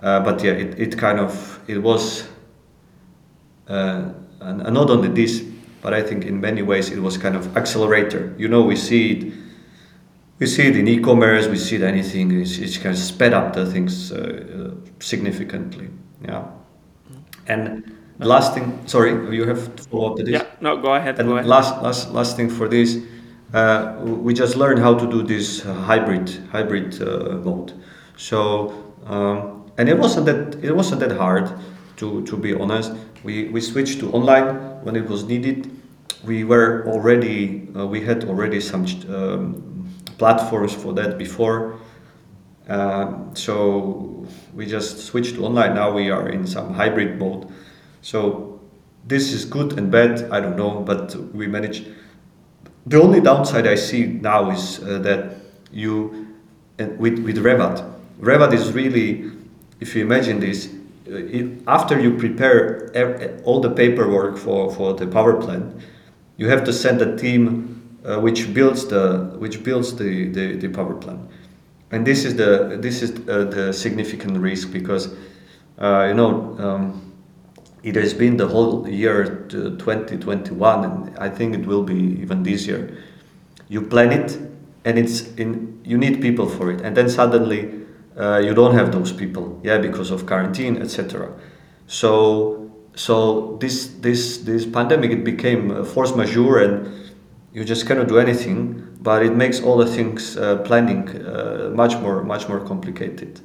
[0.02, 2.28] Uh, but yeah, it, it kind of, it was,
[3.68, 4.10] uh,
[4.42, 5.44] and, and not only this,
[5.82, 8.34] but I think in many ways it was kind of accelerator.
[8.38, 9.34] You know, we see it
[10.40, 11.48] we see it in e-commerce.
[11.48, 12.42] We see it anything.
[12.42, 15.90] It's, it's kind of sped up the things uh, uh, significantly.
[16.22, 16.48] Yeah.
[17.48, 20.34] And the last thing, sorry, you have to follow up to this.
[20.34, 20.46] Yeah.
[20.62, 21.20] No, go ahead.
[21.20, 21.48] And go ahead.
[21.48, 22.98] last, last, last thing for this,
[23.54, 27.74] uh, we just learned how to do this hybrid hybrid uh, mode.
[28.18, 28.74] So
[29.06, 31.52] um, and it wasn't that it wasn't that hard
[31.98, 32.92] to to be honest.
[33.24, 35.70] We we switched to online when it was needed.
[36.26, 39.75] We were already uh, we had already some um,
[40.18, 41.80] platforms for that before.
[42.68, 45.76] Uh, so we just switched to online.
[45.76, 47.48] Now we are in some hybrid mode.
[48.02, 48.60] So
[49.06, 50.32] this is good and bad.
[50.32, 51.86] I don't know, but we manage.
[52.88, 55.36] The only downside I see now is uh, that
[55.72, 56.28] you,
[56.78, 57.84] with with reWATT,
[58.20, 59.32] reWATT is really,
[59.80, 60.70] if you imagine this,
[61.12, 62.92] uh, after you prepare
[63.44, 65.76] all the paperwork for, for the power plant,
[66.38, 67.75] you have to send a team
[68.06, 71.20] uh, which builds the which builds the, the, the, power plant.
[71.92, 75.14] And this is the this is uh, the significant risk because
[75.80, 77.14] uh, you know um,
[77.84, 82.68] it has been the whole year 2021 and I think it will be even this
[82.68, 82.98] year.
[83.70, 84.38] You plan it
[84.84, 87.72] and it's in you need people for it and then suddenly
[88.18, 91.32] uh, you don't have those people yeah because of quarantine etc.
[91.88, 97.05] So so this this this pandemic it became force majeure and
[97.56, 101.96] you just cannot do anything but it makes all the things uh, planning uh, much
[101.96, 103.40] more much more complicated.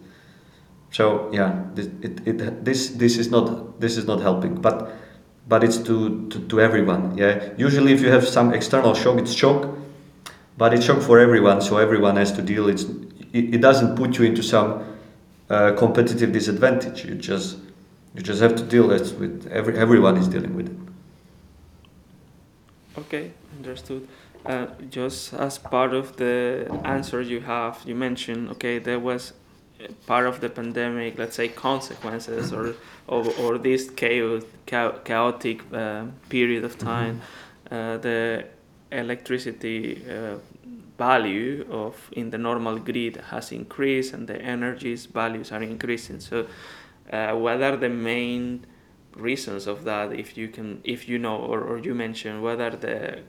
[0.91, 4.91] So yeah this, it, it, this this is not this is not helping but
[5.49, 7.51] but it's to, to, to everyone yeah?
[7.57, 9.69] Usually if you have some external shock it's shock
[10.59, 12.69] but it's shock for everyone so everyone has to deal.
[12.69, 12.83] It's
[13.33, 14.83] it, it doesn't put you into some
[15.49, 17.05] uh, competitive disadvantage.
[17.05, 17.59] You just
[18.17, 20.90] you just have to deal with, every everyone is dealing with it
[23.01, 24.07] okay understood.
[24.47, 29.33] Uh, just as part of the answer you have, you mentioned okay there was
[30.07, 32.75] part of the pandemic, let's say consequences or
[33.07, 37.21] or, or this chaos, chaotic uh, period of time,
[37.71, 38.45] uh, the
[38.93, 40.37] electricity uh,
[40.99, 46.21] value of in the normal grid has increased and the energies values are increasing.
[46.21, 46.47] So,
[47.13, 48.67] uh, what are the main
[49.17, 50.13] reasons of that?
[50.13, 53.21] If you can, if you know, or, or you mentioned whether the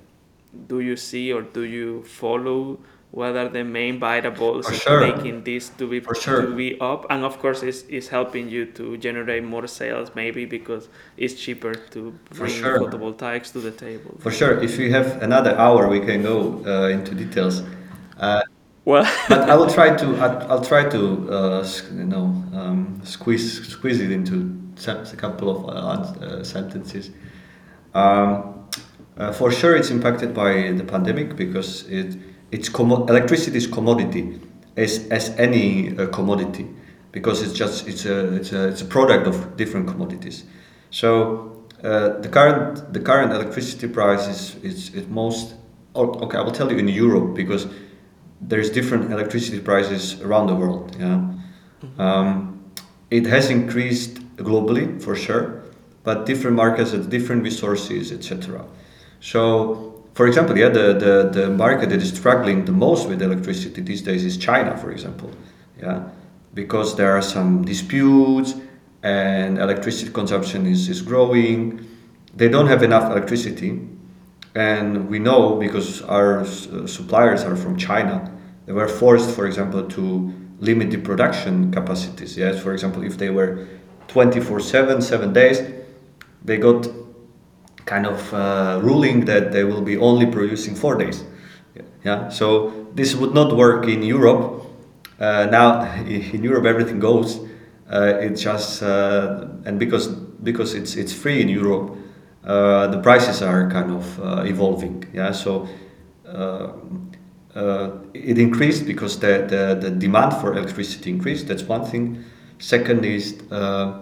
[0.68, 2.78] do you see or do you follow
[3.12, 5.02] what are the main variables sure.
[5.02, 6.42] making this to be sure.
[6.44, 10.46] to be up and of course it's, it's helping you to generate more sales maybe
[10.46, 12.80] because it's cheaper to bring sure.
[12.80, 16.88] photovoltaics to the table for sure if you have another hour we can go uh,
[16.88, 17.64] into details
[18.20, 18.42] uh,
[18.86, 23.68] well but i will try to i'll, I'll try to uh, you know um, squeeze
[23.68, 27.12] squeeze it into a couple of uh, uh, sentences
[27.94, 28.62] um,
[29.18, 32.18] uh, for sure, it's impacted by the pandemic because it
[32.52, 34.40] it's commo- electricity is commodity
[34.78, 36.68] as as any uh, commodity
[37.12, 40.46] because it's just it's a it's a it's a product of different commodities.
[40.92, 45.56] So uh, the current the current electricity price is is, is most
[45.94, 46.38] okay.
[46.38, 47.68] I will tell you in Europe because
[48.40, 50.96] there's different electricity prices around the world.
[50.98, 51.06] Yeah,
[51.84, 52.02] mm-hmm.
[52.02, 52.64] um,
[53.10, 55.64] it has increased globally for sure,
[56.04, 58.66] but different markets have different resources, etc.
[59.20, 63.82] So, for example, yeah, the, the, the market that is struggling the most with electricity
[63.82, 65.32] these days is China, for example.
[65.80, 66.10] Yeah,
[66.54, 68.56] because there are some disputes
[69.04, 71.88] and electricity consumption is, is growing.
[72.36, 73.80] They don't have enough electricity,
[74.56, 78.32] and we know because our suppliers are from China.
[78.66, 82.38] They were forced, for example, to limit the production capacities.
[82.38, 83.68] Yes, for example, if they were
[84.14, 85.62] 24/7, seven days,
[86.44, 86.88] they got
[87.86, 91.24] kind of uh, ruling that they will be only producing four days.
[92.04, 94.66] Yeah, so this would not work in Europe.
[95.20, 97.40] Uh, now in Europe everything goes.
[97.92, 101.98] Uh, it's just uh, and because because it's it's free in Europe,
[102.46, 105.06] uh, the prices are kind of uh, evolving.
[105.14, 105.68] Yeah, so.
[108.14, 111.48] it increased because the, the, the demand for electricity increased.
[111.48, 112.24] That's one thing.
[112.62, 114.02] Second is uh,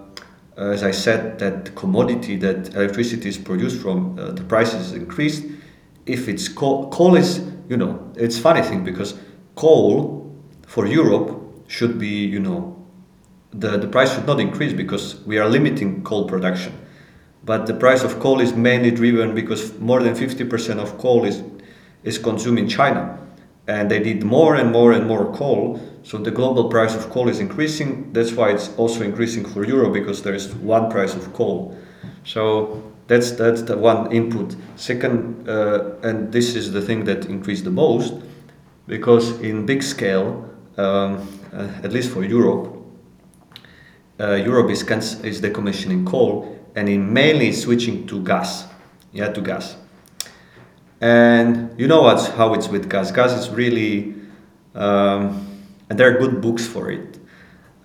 [0.60, 5.46] as I said, that commodity that electricity is produced from, uh, the prices increased.
[6.06, 9.18] If it's coal, coal is, you know, it's funny thing because
[9.56, 10.36] coal
[10.68, 12.76] for Europe should be, you know,
[13.52, 16.74] the, the price should not increase because we are limiting coal production.
[17.46, 21.42] But the price of coal is mainly driven because more than 50% of coal is,
[22.04, 23.18] is consumed in China.
[23.70, 25.80] And they need more and more and more coal
[26.10, 28.12] so the global price of coal is increasing.
[28.14, 31.78] That's why it's also increasing for euro because there is one price of coal.
[32.24, 34.56] So that's that's the one input.
[34.76, 38.14] Second, uh, and this is the thing that increased the most,
[38.88, 42.76] because in big scale, um, uh, at least for Europe,
[44.20, 44.82] uh, Europe is
[45.24, 48.66] is decommissioning coal and in mainly switching to gas.
[49.12, 49.76] Yeah, to gas.
[51.02, 53.12] And you know what's how it's with gas.
[53.12, 54.16] Gas is really
[54.76, 55.46] um,
[55.90, 57.18] and there are good books for it.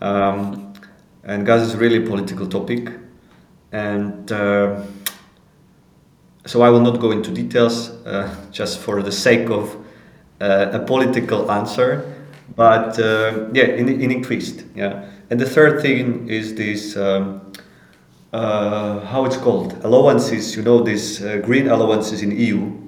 [0.00, 0.74] Um,
[1.22, 2.90] and gas is really a political topic,
[3.72, 4.82] and uh,
[6.46, 9.74] so I will not go into details uh, just for the sake of
[10.40, 12.10] uh, a political answer.
[12.54, 14.64] But uh, yeah, in, it, increased.
[14.74, 16.96] Yeah, and the third thing is this.
[16.96, 17.40] Um,
[18.32, 22.83] uh, how it's called allowances you know these uh, green allowances in EU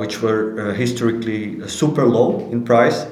[0.00, 3.06] which were historically super low in price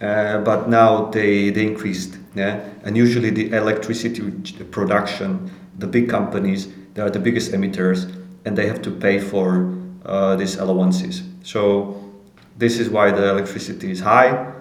[0.00, 2.18] uh, but now they, they increased.
[2.34, 2.60] Yeah?
[2.82, 4.22] And usually the electricity
[4.70, 8.12] production, the big companies, they are the biggest emitters
[8.44, 11.22] and they have to pay for uh, these allowances.
[11.42, 12.12] So
[12.58, 14.52] this is why the electricity is high.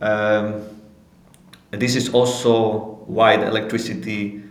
[0.00, 0.64] Um,
[1.70, 4.42] this is also why the electricity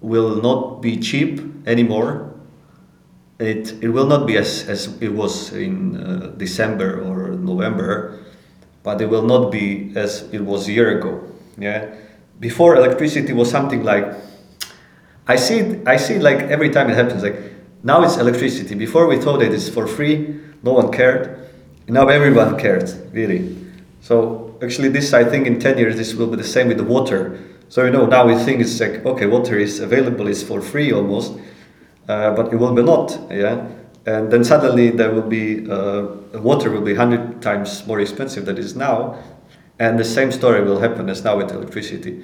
[0.00, 2.31] will not be cheap anymore.
[3.42, 8.22] It, it will not be as, as it was in uh, December or November
[8.82, 11.22] but it will not be as it was a year ago.
[11.58, 11.94] Yeah,
[12.40, 14.06] before electricity was something like
[15.28, 17.36] I see it, I see it like every time it happens like
[17.82, 18.74] now it's electricity.
[18.74, 21.50] Before we thought it's for free, no one cared.
[21.88, 23.56] Now everyone cares really.
[24.00, 26.84] So actually, this I think in ten years this will be the same with the
[26.84, 27.38] water.
[27.68, 30.92] So you know now we think it's like okay, water is available, is for free
[30.92, 31.34] almost,
[32.06, 33.18] but it will be not.
[33.30, 33.66] Yeah?
[34.04, 36.06] And then suddenly there will be uh,
[36.40, 39.18] water will be 100 times more expensive than it is now.
[39.78, 42.22] And the same story will happen as now with electricity.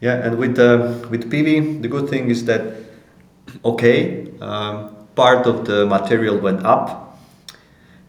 [0.00, 2.76] Yeah and with uh, with pv the good thing is that
[3.64, 7.18] okay um, part of the material went up.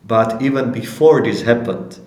[0.06, 1.99] But even before this happened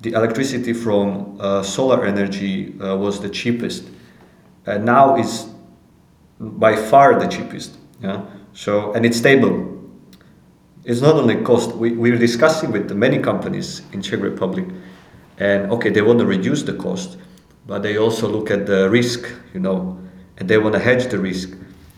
[0.00, 3.84] the electricity from uh, solar energy uh, was the cheapest.
[4.66, 5.46] And now is
[6.38, 8.22] by far the cheapest yeah
[8.54, 9.74] so and it's stable
[10.84, 11.74] it's not only cost.
[11.74, 14.66] We, we're discussing with many companies in Czech Republic,
[15.38, 17.16] and okay, they want to reduce the cost,
[17.66, 19.98] but they also look at the risk, you know,
[20.36, 21.56] and they want to hedge the risk.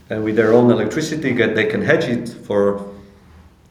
[0.09, 2.89] And with their own electricity, they can hedge it for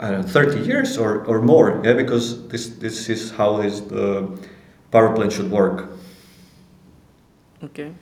[0.02, 4.38] I don't know, 30 years or, or more, yeah, because this, this is how the
[4.92, 5.90] power plant should work.
[7.64, 7.94] Okay.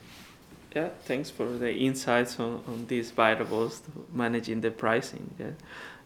[0.76, 5.30] Yeah, thanks for the insights on, on these variables managing the pricing.
[5.38, 5.52] Yeah.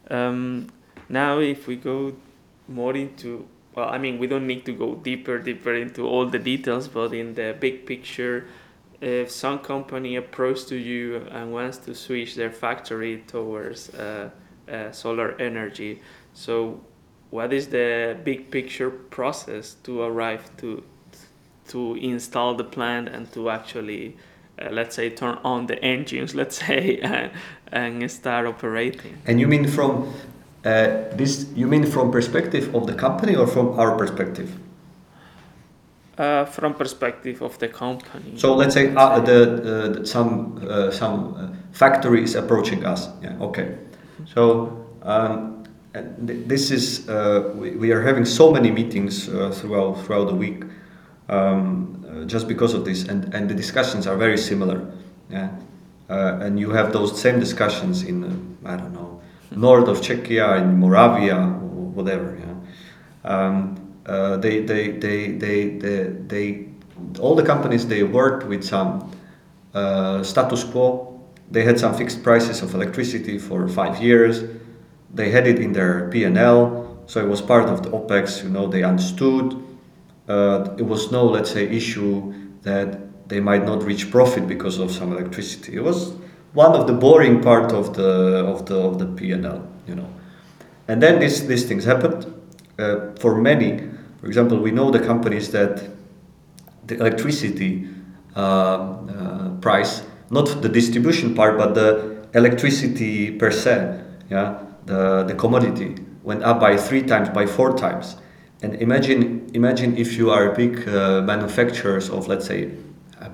[0.09, 0.67] Um,
[1.07, 2.13] now, if we go
[2.67, 6.39] more into, well, I mean, we don't need to go deeper, deeper into all the
[6.39, 8.47] details, but in the big picture,
[8.99, 14.29] if some company approaches to you and wants to switch their factory towards uh,
[14.69, 16.01] uh, solar energy,
[16.33, 16.81] so
[17.29, 20.83] what is the big picture process to arrive to
[21.67, 24.15] to install the plant and to actually
[24.61, 27.31] uh, let's say turn on the engines let's say and,
[27.71, 30.13] and start operating and you mean from
[30.67, 34.49] uh, this you mean from perspective of the company or from our perspective?
[36.17, 38.37] Uh, from perspective of the company.
[38.37, 43.07] So let's say uh, the, some uh, some uh, factory is approaching us.
[43.21, 43.37] Yeah.
[43.39, 43.77] Okay.
[44.25, 50.35] So um, this is uh, we, we, are having so many meetings throughout throughout the
[50.35, 50.63] week
[51.29, 54.85] um, uh, just because of this, and, and the discussions are very similar.
[55.29, 55.49] Yeah,
[56.09, 59.07] uh, and you have those same discussions in uh, I don't know
[59.51, 62.37] north of Czechia, in Moravia, or whatever.
[62.39, 66.65] Yeah, um, uh, they, they, they, they, they, they,
[67.19, 69.11] all the companies they worked with some
[69.73, 71.21] uh, status quo.
[71.51, 74.43] They had some fixed prices of electricity for five years.
[75.13, 78.43] They had it in their P and L, so it was part of the OPEX.
[78.43, 79.55] You know, they understood
[80.27, 84.91] uh, it was no, let's say, issue that they might not reach profit because of
[84.91, 85.75] some electricity.
[85.75, 86.13] It was
[86.53, 90.09] one of the boring part of the of the of the P&L, you know.
[90.87, 92.33] And then these these things happened.
[92.79, 93.79] Uh, for many,
[94.19, 95.89] for example, we know the companies that
[96.85, 97.89] the electricity
[98.35, 103.99] uh, uh, price, not the distribution part, but the electricity per se,
[104.29, 108.17] yeah, the the commodity went up by three times, by four times
[108.61, 112.71] and imagine, imagine if you are a big uh, manufacturers of, let's say,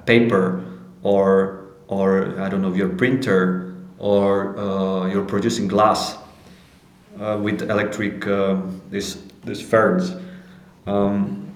[0.05, 0.63] paper
[1.01, 6.17] or, or I don't know, your printer or uh, you're producing glass
[7.19, 8.57] uh, with electric, uh,
[8.89, 9.21] this,
[9.61, 10.13] furnace.
[10.87, 11.53] Um,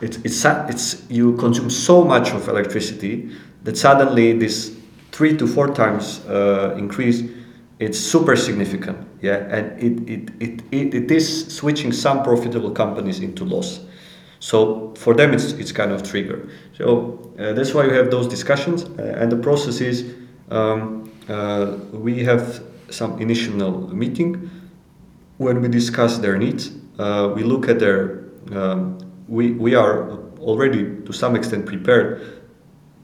[0.00, 3.32] it's, it's, it's, you consume so much of electricity
[3.64, 4.76] that suddenly this
[5.12, 7.22] three to four times uh, increase
[7.78, 13.44] it's super significant yeah and it, it, it, it, is switching some profitable companies into
[13.44, 13.80] loss.
[14.38, 16.48] So for them it's, it's kind of trigger.
[16.76, 20.14] So uh, that's why we have those discussions uh, and the process is
[20.50, 24.50] um, uh, we have some initial meeting.
[25.38, 31.00] When we discuss their needs uh, we look at their um, we, we are already
[31.06, 32.44] to some extent prepared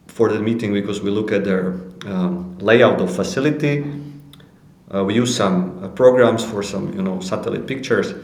[0.06, 3.84] for the meeting because we look at their um, layout of facility
[4.92, 8.14] we use some uh, programs for some you know satellite pictures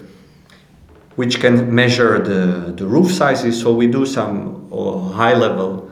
[1.17, 3.61] which can measure the, the roof sizes.
[3.61, 5.91] So we do some uh, high level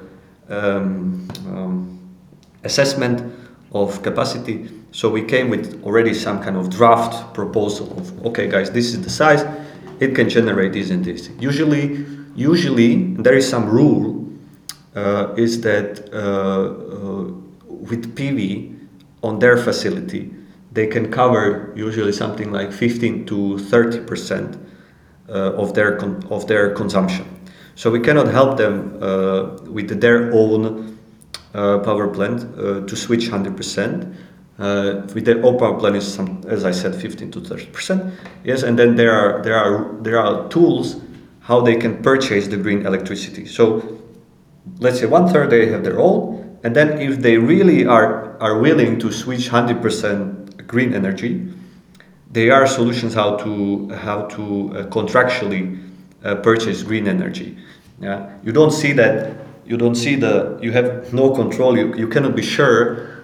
[0.49, 2.15] um, um,
[2.63, 3.33] assessment
[3.73, 4.71] of capacity.
[4.93, 9.03] So we came with already some kind of draft proposal of okay guys this is
[9.03, 9.45] the size
[10.01, 11.31] it can generate this and this.
[11.41, 12.05] Usually
[12.37, 14.29] usually there is some rule
[14.95, 17.23] uh, is that uh, uh,
[17.69, 18.77] with PV
[19.23, 20.33] on their facility
[20.75, 24.59] they can cover usually something like 15 to 30 percent
[25.29, 25.99] uh, of their
[26.31, 27.25] of their consumption.
[27.77, 30.99] So we cannot help them uh, with their own
[31.55, 34.15] uh, power plant uh, to switch 100 percent.
[34.59, 38.15] Uh, with their own power plant is some, as I said, 15 to 30 percent.
[38.45, 41.01] Yes, and then there are there are there are tools
[41.41, 43.47] how they can purchase the green electricity.
[43.47, 43.99] So
[44.79, 48.59] let's say one third they have their own, and then if they really are are
[48.59, 51.47] willing to switch 100 percent green energy.
[52.31, 55.81] There are solutions how to how to uh, contractually
[56.25, 57.57] uh, purchase green energy.
[58.01, 59.37] Yeah, you don't see that.
[59.67, 60.59] You don't see the.
[60.61, 61.79] You have no control.
[61.79, 63.15] You, you cannot be sure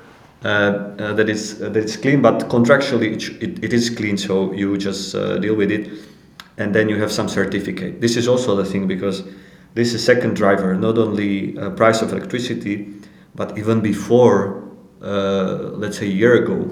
[0.43, 4.17] uh, uh, that it's uh, that it's clean, but contractually it, it, it is clean.
[4.17, 5.91] So you just uh, deal with it,
[6.57, 8.01] and then you have some certificate.
[8.01, 9.23] This is also the thing because
[9.75, 12.89] this is second driver, not only price of electricity,
[13.35, 14.69] but even before,
[15.01, 16.69] let's say a year ago,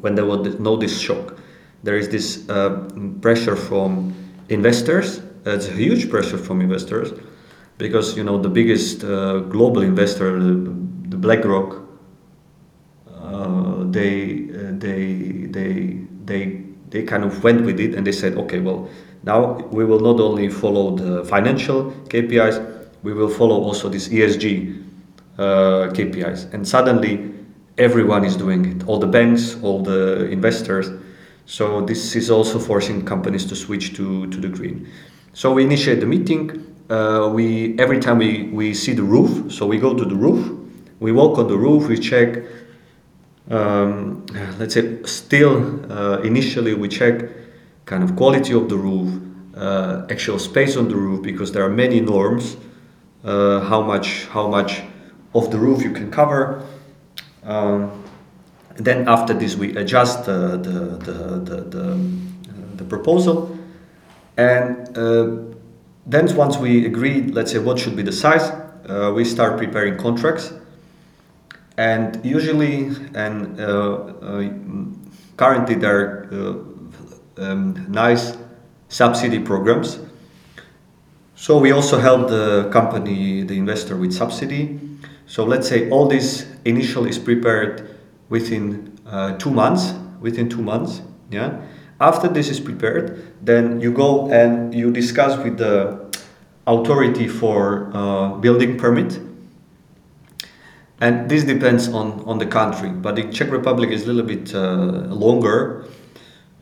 [0.00, 1.36] when there was no this shock.
[1.82, 2.88] There is this uh,
[3.20, 4.14] pressure from
[4.48, 5.22] investors.
[5.44, 7.12] It's a huge pressure from investors
[7.78, 10.54] because you know the biggest uh, global investor, the,
[11.08, 11.80] the BlackRock,
[13.08, 18.36] uh, they uh, they they they they kind of went with it and they said,
[18.36, 18.88] okay, well
[19.22, 24.84] now we will not only follow the financial KPIs, we will follow also these ESG
[25.38, 25.42] uh,
[25.92, 27.37] KPIs, and suddenly
[27.78, 30.90] everyone is doing it all the banks all the investors.
[31.46, 34.86] So this is also forcing companies to switch to, to the green.
[35.32, 36.76] So we initiate the meeting.
[36.90, 40.58] Uh, we every time we, we see the roof so we go to the roof.
[41.00, 42.44] We walk on the roof we check
[43.50, 44.26] um,
[44.58, 47.30] let's say still uh, initially we check
[47.86, 49.22] kind of quality of the roof
[49.56, 52.56] uh, actual space on the roof because there are many norms
[53.24, 54.82] uh, how much how much
[55.34, 56.62] of the roof you can cover
[57.48, 58.04] um,
[58.76, 60.70] then after this, we adjust the, the,
[61.04, 61.98] the, the, the,
[62.76, 63.58] the proposal.
[64.36, 65.54] And uh,
[66.06, 68.50] then once we agree, let's say what should be the size,
[68.88, 70.52] uh, we start preparing contracts.
[71.76, 74.48] And usually, and uh, uh
[75.36, 78.36] currently there are uh, um, nice
[78.88, 79.98] subsidy programs.
[81.36, 84.87] So we also help the company, the investor with subsidy.
[85.28, 87.96] So let's say all this initial is prepared
[88.30, 89.92] within uh, two months.
[90.20, 91.60] Within two months, yeah.
[92.00, 96.12] After this is prepared, then you go and you discuss with the
[96.66, 99.20] authority for uh, building permit.
[101.00, 104.52] And this depends on, on the country, but the Czech Republic is a little bit
[104.54, 105.84] uh, longer.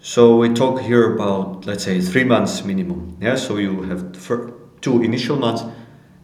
[0.02, 3.16] So we talk here about, let's say, three months minimum.
[3.20, 4.12] Yeah, so you have
[4.82, 5.62] two initial months,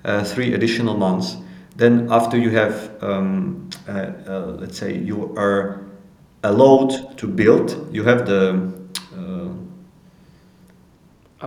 [0.05, 1.37] uh, three additional months.
[1.77, 3.93] Then after you have, um, uh,
[4.27, 5.85] uh, let's say, you are
[6.43, 8.83] allowed to build, you have the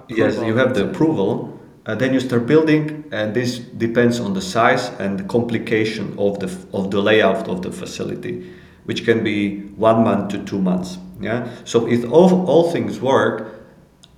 [0.09, 1.59] yes, you have the approval.
[1.85, 6.39] Uh, then you start building, and this depends on the size and the complication of
[6.39, 8.51] the of the layout of the facility,
[8.85, 10.97] which can be one month to two months.
[11.21, 11.47] Yeah.
[11.63, 13.65] So if all, all things work,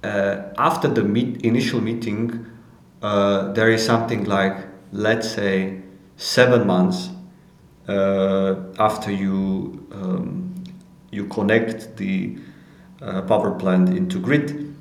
[0.04, 2.46] uh, after the meet, initial meeting,
[3.02, 5.82] uh, there is something like let's say
[6.18, 7.10] seven months
[7.88, 10.54] uh, after you um,
[11.12, 12.38] you connect the
[13.02, 14.76] uh, power plant into grid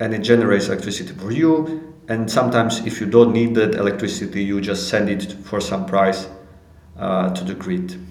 [0.00, 1.94] and it generates electricity for you.
[2.08, 6.26] And sometimes, if you don't need that electricity, you just send it for some price
[6.98, 8.04] uh, to the grid.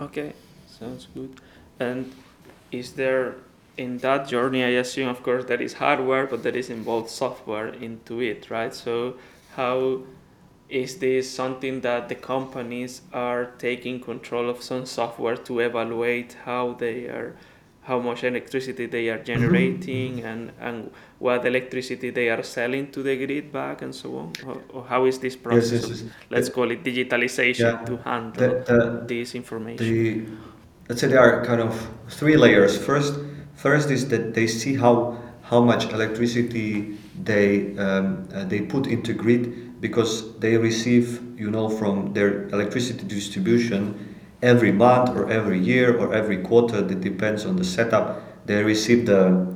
[0.00, 0.32] Okay,
[0.66, 1.40] sounds good.
[1.78, 2.12] And
[2.72, 3.36] is there
[3.76, 4.64] in that journey?
[4.64, 8.74] I assume, of course, there is hardware, but there is involved software into it, right?
[8.74, 9.14] So,
[9.54, 10.00] how
[10.70, 16.74] is this something that the companies are taking control of some software to evaluate how
[16.74, 17.36] they are?
[17.82, 20.26] how much electricity they are generating mm-hmm.
[20.26, 24.32] and, and what electricity they are selling to the grid back and so on?
[24.46, 26.12] Or, or how is this process, yes, yes, yes.
[26.30, 30.38] let's call it digitalization, yeah, to handle the, the, this information?
[30.88, 32.76] Let's say there are kind of three layers.
[32.76, 33.18] First,
[33.54, 39.14] first is that they see how, how much electricity they, um, uh, they put into
[39.14, 45.96] grid because they receive, you know, from their electricity distribution every month or every year
[45.96, 48.22] or every quarter It depends on the setup.
[48.46, 49.46] They receive the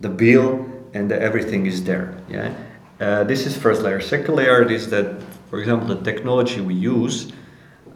[0.00, 2.54] the bill and the, everything is there yeah?
[3.00, 4.00] Uh, this is first layer.
[4.00, 7.32] Second layer is that for example the technology we use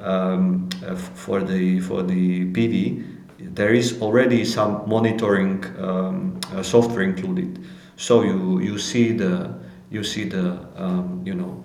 [0.01, 7.03] um, uh, for the for the PV there is already some monitoring um, uh, software
[7.03, 7.64] included.
[7.97, 9.55] So you you see the
[9.91, 11.64] you see the um, you know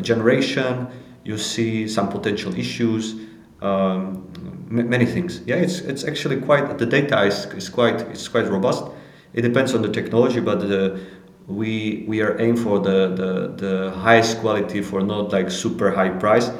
[0.00, 0.86] generation
[1.24, 3.14] you see some potential issues
[3.60, 4.28] um,
[4.68, 5.40] many things.
[5.46, 8.84] Yeah, it's it's actually quite the data is, is quite it's quite robust.
[9.32, 11.00] It depends on the technology, but the,
[11.46, 16.10] we we are aim for the, the the highest quality for not like super high
[16.10, 16.50] price.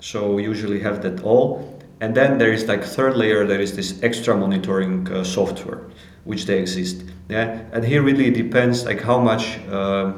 [0.00, 1.78] So we usually have that all.
[2.00, 3.46] And then there is like third layer.
[3.46, 5.82] There is this extra monitoring uh, software,
[6.24, 7.04] which they exist.
[7.28, 9.58] Yeah, and here really depends like how much.
[9.68, 10.12] Uh,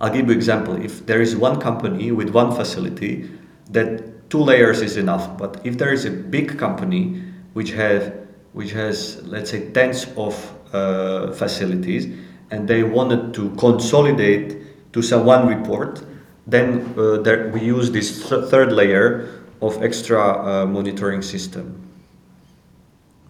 [0.00, 0.76] I'll give you an example.
[0.76, 3.28] If there is one company with one facility
[3.70, 5.36] that two layers is enough.
[5.38, 7.22] But if there is a big company
[7.54, 8.12] which has
[8.52, 10.34] which has let's say tens of
[10.72, 12.06] uh, facilities
[12.50, 16.02] and they wanted to consolidate to some one report,
[16.46, 19.28] then uh, there, we use this th- third layer
[19.60, 21.86] of extra uh, monitoring system.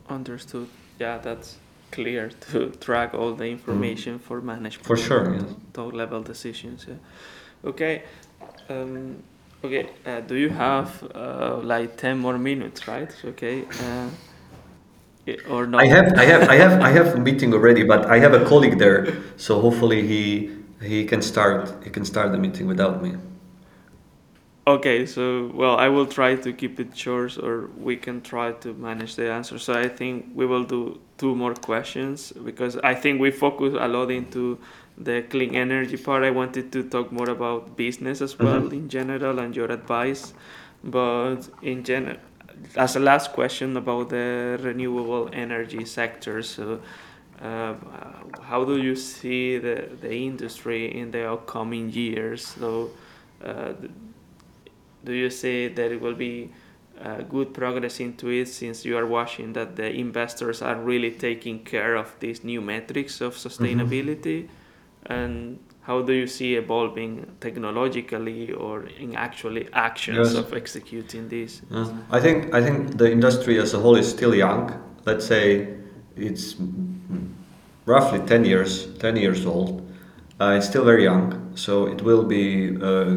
[0.09, 0.69] Understood.
[1.01, 1.57] Yeah, that's
[1.91, 4.23] clear to track all the information mm.
[4.23, 4.87] for management.
[4.87, 5.55] For sure, yes.
[5.73, 6.87] Top level decisions.
[6.89, 6.95] Yeah.
[7.69, 8.03] Okay.
[8.69, 9.23] Um,
[9.65, 13.13] Okay, uh, do you have uh, like 10 more minutes, right?
[13.25, 13.65] Okay.
[13.83, 14.09] Uh,
[15.51, 15.83] or not?
[15.83, 18.45] I have, I have, I have, I have a meeting already, but I have a
[18.45, 23.17] colleague there, so hopefully he he can start he can start the meeting without me.
[24.69, 28.75] Okay, so well, I will try to keep it short, or we can try to
[28.75, 29.59] manage the answer.
[29.59, 33.89] So I think we will do two more questions because I think we focus a
[33.89, 34.59] lot into
[34.99, 38.75] the clean energy part, I wanted to talk more about business as well mm-hmm.
[38.75, 40.35] in general and your advice.
[40.85, 42.19] But in general,
[42.77, 46.81] as a last question about the renewable energy sector, so
[47.41, 47.75] uh,
[48.43, 52.47] how do you see the, the industry in the upcoming years?
[52.47, 52.91] So,
[53.45, 53.73] uh,
[55.05, 56.51] do you see that it will be
[57.01, 61.65] uh, good progress into it since you are watching that the investors are really taking
[61.65, 64.45] care of these new metrics of sustainability?
[64.45, 64.55] Mm-hmm
[65.09, 70.35] and how do you see evolving technologically or in actually actions yes.
[70.35, 71.63] of executing this?
[71.71, 71.89] Yes.
[72.11, 74.73] I think I think the industry as a whole is still young.
[75.07, 75.69] Let's say
[76.17, 76.57] it's
[77.87, 79.83] roughly 10 years 10 years old.
[80.41, 83.17] Uh, it's still very young, so it will be uh,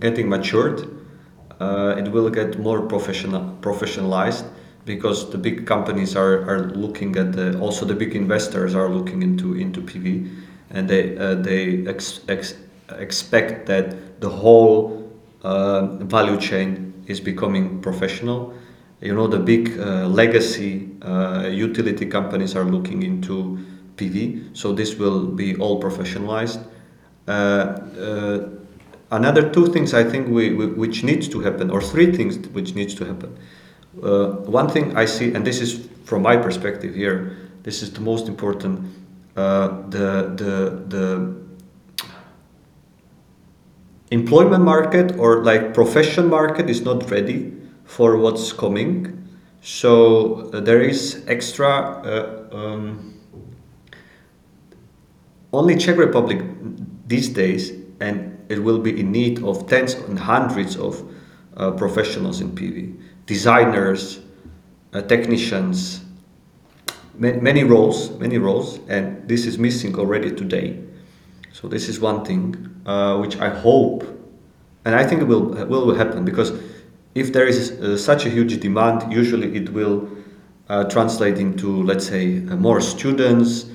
[0.00, 0.88] getting matured.
[1.60, 4.44] Uh, it will get more professional professionalized
[4.84, 9.22] because the big companies are, are looking at the also the big investors are looking
[9.22, 10.28] into into PV
[10.70, 12.54] and they uh, they ex- ex-
[12.98, 15.10] expect that the whole
[15.42, 18.52] uh, value chain is becoming professional.
[19.00, 23.58] You know, the big uh, legacy uh, utility companies are looking into
[23.96, 26.64] PV, so this will be all professionalized.
[29.10, 32.74] Another two things I think we, we, which needs to happen, or three things which
[32.74, 33.36] needs to happen.
[34.02, 38.00] Uh, one thing I see, and this is from my perspective here, this is the
[38.00, 38.80] most important.
[39.36, 41.34] Uh, the the the
[44.10, 47.52] employment market or like profession market is not ready
[47.84, 49.28] for what's coming.
[49.62, 51.68] So uh, there is extra.
[51.68, 53.14] Uh, um,
[55.52, 56.42] only Czech Republic
[57.06, 61.02] these days, and it will be in need of tens and hundreds of
[61.56, 64.20] uh, professionals in PV, designers,
[64.92, 66.00] uh, technicians,
[67.18, 70.78] ma- many roles, many roles, and this is missing already today.
[71.52, 74.04] So this is one thing uh, which I hope,
[74.84, 76.52] and I think it will will happen because
[77.14, 80.08] if there is uh, such a huge demand, usually it will
[80.68, 83.66] uh, translate into let's say uh, more students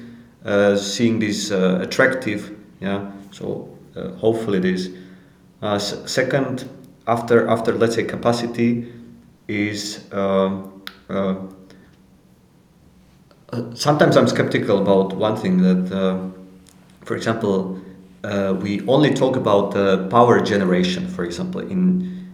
[0.77, 2.55] seeing this attractive.
[2.79, 3.70] Yeah, so
[4.17, 4.89] hopefully this.
[5.61, 6.67] S- second,
[7.07, 8.91] after after let's say capacity
[9.47, 10.11] is.
[10.11, 10.67] Um,
[13.73, 15.91] sometimes I'm skeptical about one thing that
[17.05, 17.79] for example,
[18.23, 22.31] uh, we only talk about uh, power generation, for example, in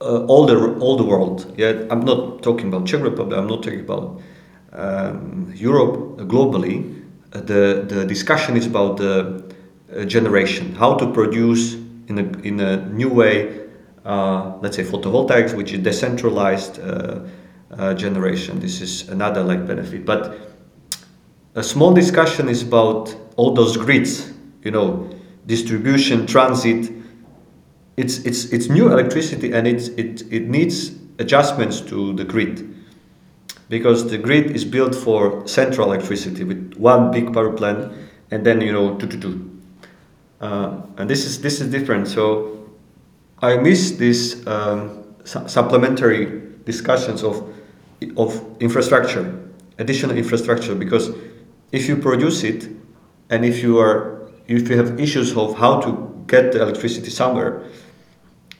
[0.00, 1.54] uh, all the all the world.
[1.56, 3.38] Yeah, I'm not talking about Czech Republic.
[3.38, 4.20] I'm not talking about
[4.72, 7.02] um, Europe globally.
[7.32, 9.51] Uh, the the discussion is about the uh,
[10.06, 11.74] generation, how to produce
[12.08, 13.60] in a in a new way.
[14.04, 16.80] Uh, let's say photovoltaics, which is decentralized
[17.96, 18.58] generation.
[18.60, 20.36] This is another like benefit, but
[21.54, 24.32] a small discussion is about all those grids,
[24.62, 25.10] you know,
[25.46, 26.90] distribution, transit.
[27.96, 32.74] It's, it's, it's new electricity and it's, it, it needs adjustments to the grid
[33.68, 37.92] because the grid is built for central electricity with one big power plant
[38.30, 39.51] and then, you know, two.
[40.42, 42.08] Uh, and this is, this is different.
[42.08, 42.68] So
[43.38, 47.54] I miss these um, su- supplementary discussions of,
[48.16, 51.10] of infrastructure, additional infrastructure, because
[51.70, 52.68] if you produce it
[53.30, 57.64] and if you are if you have issues of how to get the electricity somewhere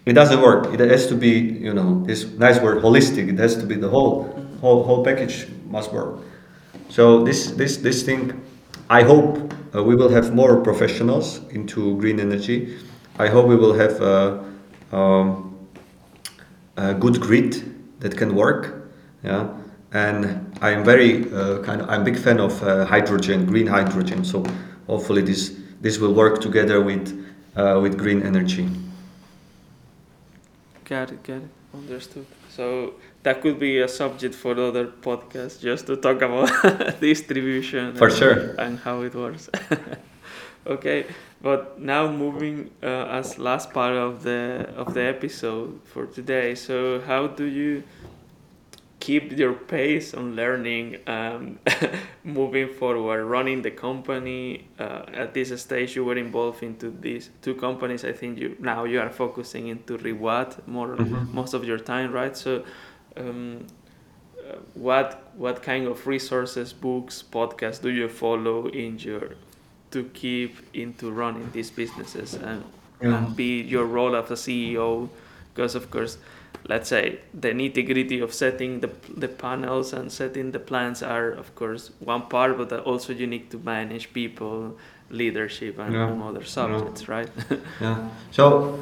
[0.04, 0.72] it doesn't work.
[0.74, 3.28] It has to be you know this nice word holistic.
[3.28, 4.24] It has to be the whole
[4.60, 6.18] whole, whole package must work.
[6.88, 8.42] So this this this thing
[8.98, 12.58] i hope uh, we will have more professionals into green energy
[13.18, 14.44] i hope we will have a,
[14.92, 15.28] uh, um,
[16.76, 17.52] a good grid
[18.00, 18.62] that can work
[19.22, 19.48] yeah
[19.92, 24.24] and I'm very uh, kind of I'm a big fan of uh, hydrogen, green hydrogen.
[24.24, 24.44] So
[24.86, 27.12] hopefully this this will work together with
[27.56, 28.68] uh, with green energy.
[30.84, 32.26] Got it, got it, understood.
[32.48, 37.94] So that could be a subject for other podcasts, just to talk about distribution.
[37.94, 38.54] For and, sure.
[38.58, 39.48] And how it works.
[40.66, 41.06] okay,
[41.40, 46.54] but now moving uh, as last part of the of the episode for today.
[46.54, 47.84] So how do you
[49.02, 51.58] keep your pace on learning um,
[52.24, 57.54] moving forward running the company uh, at this stage you were involved into these two
[57.56, 61.34] companies i think you now you are focusing into reWATT more mm-hmm.
[61.34, 62.62] most of your time right so
[63.16, 63.66] um,
[64.38, 69.34] uh, what what kind of resources books podcasts do you follow in your
[69.90, 72.64] to keep into running these businesses and,
[73.00, 73.18] yeah.
[73.18, 75.08] and be your role as a ceo
[75.54, 76.18] because of course
[76.68, 81.30] let's say the nitty gritty of setting the, the panels and setting the plans are
[81.30, 84.76] of course one part but also you need to manage people
[85.10, 86.28] leadership and, yeah.
[86.28, 87.14] other subjects yeah.
[87.14, 87.30] right
[87.80, 88.78] yeah so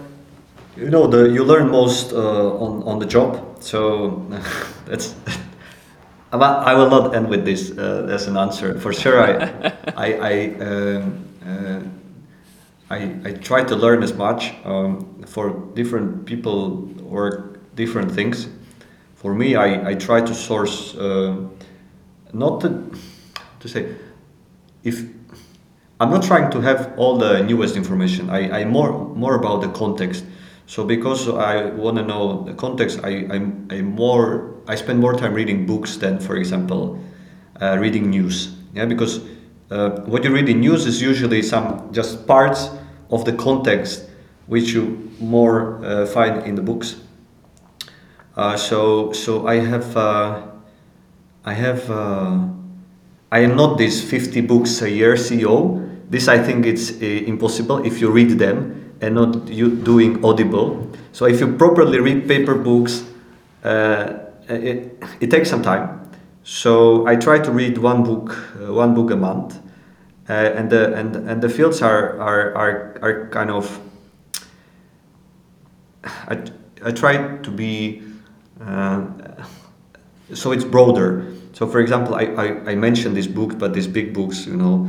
[0.80, 4.26] you know the you learn most uh, on on the job so
[4.86, 5.14] that's
[6.32, 10.34] I will not end with this uh, as an answer for sure I I, I
[10.60, 11.80] um, uh,
[12.90, 18.48] I, I try to learn as much um, for different people or different things.
[19.14, 21.36] For me, I, I try to source, uh,
[22.32, 22.90] not to,
[23.60, 23.94] to say,
[24.82, 25.04] if
[26.00, 28.30] I'm not trying to have all the newest information.
[28.30, 30.24] I, I more more about the context.
[30.70, 35.14] So because I want to know the context, I I'm, I more I spend more
[35.14, 36.96] time reading books than, for example,
[37.60, 38.54] uh, reading news.
[38.72, 39.18] Yeah, because
[39.72, 42.70] uh, what you read in news is usually some just parts
[43.10, 44.08] of the context
[44.46, 47.00] which you more uh, find in the books.
[48.36, 50.40] Uh, so so I have uh,
[51.44, 52.46] I have uh,
[53.32, 55.82] I am not this 50 books a year CEO.
[56.08, 60.90] This I think it's impossible if you read them and not you doing audible.
[61.12, 63.04] So if you properly read paper books,
[63.64, 66.10] uh, it, it takes some time.
[66.42, 69.58] So I try to read one book one book a month,
[70.28, 73.80] uh, and the and and the fields are are are, are kind of.
[76.04, 76.42] I,
[76.82, 78.02] I try to be
[78.60, 79.04] uh,
[80.32, 81.26] so it's broader.
[81.52, 84.88] So for example, I, I, I mentioned these books, but these big books, you know,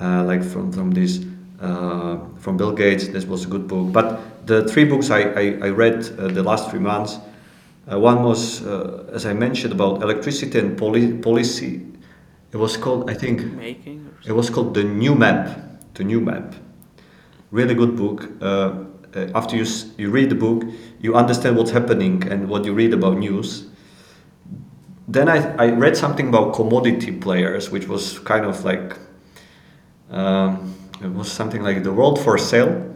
[0.00, 1.24] uh, like from from this
[1.60, 3.92] uh, from Bill Gates, this was a good book.
[3.92, 7.18] But the three books I, I, I read uh, the last three months,
[7.90, 11.86] uh, one was, uh, as I mentioned, about electricity and poli- policy.
[12.52, 14.10] It was called, I think, Making.
[14.26, 15.58] It was called The New Map.
[15.94, 16.54] The New Map.
[17.50, 18.28] Really good book.
[18.40, 18.84] Uh,
[19.34, 20.62] after you, s- you read the book,
[21.00, 23.66] you understand what's happening and what you read about news.
[25.08, 28.96] Then I, I read something about commodity players, which was kind of like,
[30.10, 32.86] um, it was something like the world for sale.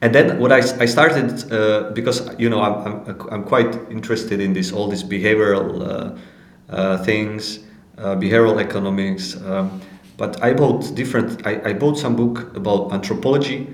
[0.00, 4.52] And then what I started, uh, because, you know, I'm, I'm, I'm quite interested in
[4.52, 7.60] this, all these behavioral uh, uh, things,
[7.98, 9.36] uh, behavioral economics.
[9.42, 9.80] Um,
[10.16, 13.66] but I bought different, I, I bought some book about anthropology.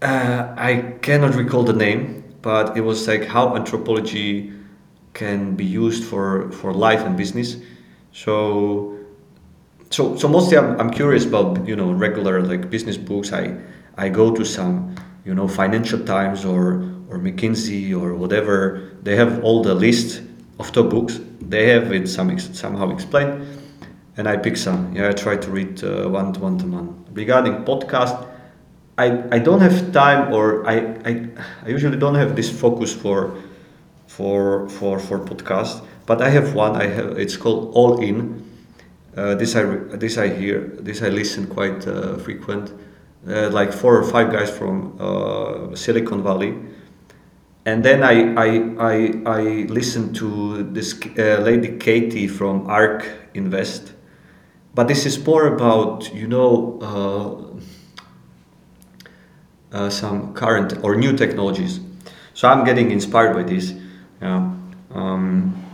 [0.00, 4.52] Uh, I cannot recall the name, but it was like how anthropology
[5.12, 7.56] can be used for, for life and business.
[8.12, 8.95] So
[9.90, 13.32] so so mostly I'm, I'm curious about you know regular like business books.
[13.32, 13.56] I
[13.96, 18.90] i go to some you know financial times or or mckinsey or whatever.
[19.02, 20.22] They have all the list
[20.58, 21.20] of top books.
[21.40, 23.46] They have it some somehow explained
[24.16, 24.94] and i pick some.
[24.94, 27.04] Yeah i try to read uh, one to one to one.
[27.12, 28.26] Regarding podcast
[28.98, 31.28] i i don't have time or i i,
[31.64, 33.36] I usually don't have this focus for
[34.06, 36.76] for for for podcast but i have one.
[36.76, 38.42] I have it's called all in
[39.16, 39.64] this I
[39.96, 42.70] this I hear this I listen quite uh, frequent,
[43.26, 46.54] uh, like four or five guys from uh, Silicon Valley,
[47.64, 48.48] and then I I
[48.78, 53.94] I, I listen to this uh, lady Katie from Ark Invest,
[54.74, 57.46] but this is more about you know uh,
[59.76, 61.80] uh, some current or new technologies.
[62.34, 63.72] So I'm getting inspired by this.
[64.20, 64.52] Yeah.
[64.94, 65.65] Um,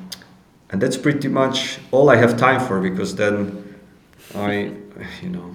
[0.72, 3.78] and that's pretty much all I have time for because then
[4.34, 4.72] I,
[5.22, 5.54] you know,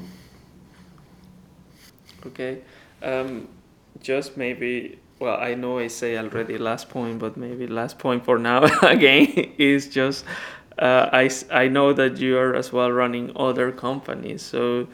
[2.27, 2.59] Okay.
[3.01, 3.47] Um,
[4.01, 8.37] just maybe, well, I know I say already last point, but maybe last point for
[8.37, 10.25] now again is just
[10.79, 14.41] uh, I, I know that you are as well running other companies.
[14.43, 14.87] So,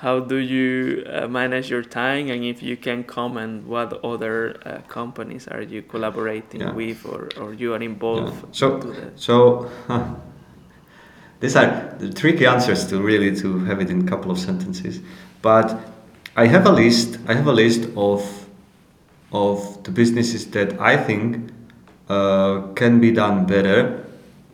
[0.00, 2.30] how do you uh, manage your time?
[2.30, 7.28] And if you can comment, what other uh, companies are you collaborating yeah, with or,
[7.38, 7.90] or you are yeah.
[7.90, 9.70] involved So, into so
[11.40, 15.00] these are the tricky answers to really to have it in a couple of sentences.
[15.42, 15.78] But
[16.34, 17.18] I have a list.
[17.28, 18.24] I have a list of
[19.32, 21.52] of the businesses that I think
[22.08, 24.02] uh, can be done better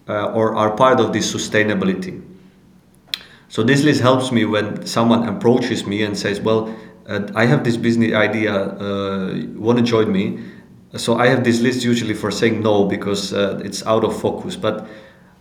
[0.08, 2.25] uh, or are part of this sustainability.
[3.48, 6.74] So this list helps me when someone approaches me and says, "Well,
[7.08, 8.52] uh, I have this business idea.
[8.54, 10.40] Uh, Want to join me?"
[10.96, 14.56] So I have this list usually for saying no because uh, it's out of focus.
[14.56, 14.88] But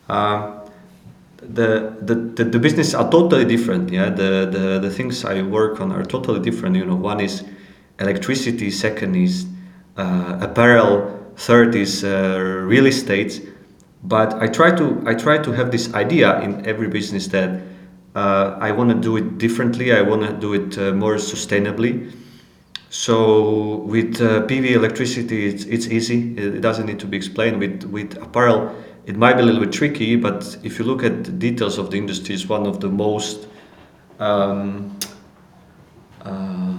[0.09, 0.59] uh,
[1.37, 3.91] the, the, the, the business are totally different.
[3.91, 6.75] Yeah, the, the the things I work on are totally different.
[6.75, 7.43] You know, one is
[7.99, 9.45] electricity, second is
[9.97, 13.41] uh, apparel, third is uh, real estate.
[14.03, 17.61] But I try to I try to have this idea in every business that
[18.15, 19.93] uh, I want to do it differently.
[19.93, 22.13] I want to do it uh, more sustainably.
[22.89, 26.33] So with uh, PV electricity, it's, it's easy.
[26.37, 27.59] It, doesn't need to be explained.
[27.59, 28.73] With with apparel,
[29.05, 30.15] it might be a little bit tricky.
[30.15, 33.47] But if you look at the details of the industry, it's one of the most
[34.19, 34.97] um,
[36.21, 36.73] uh,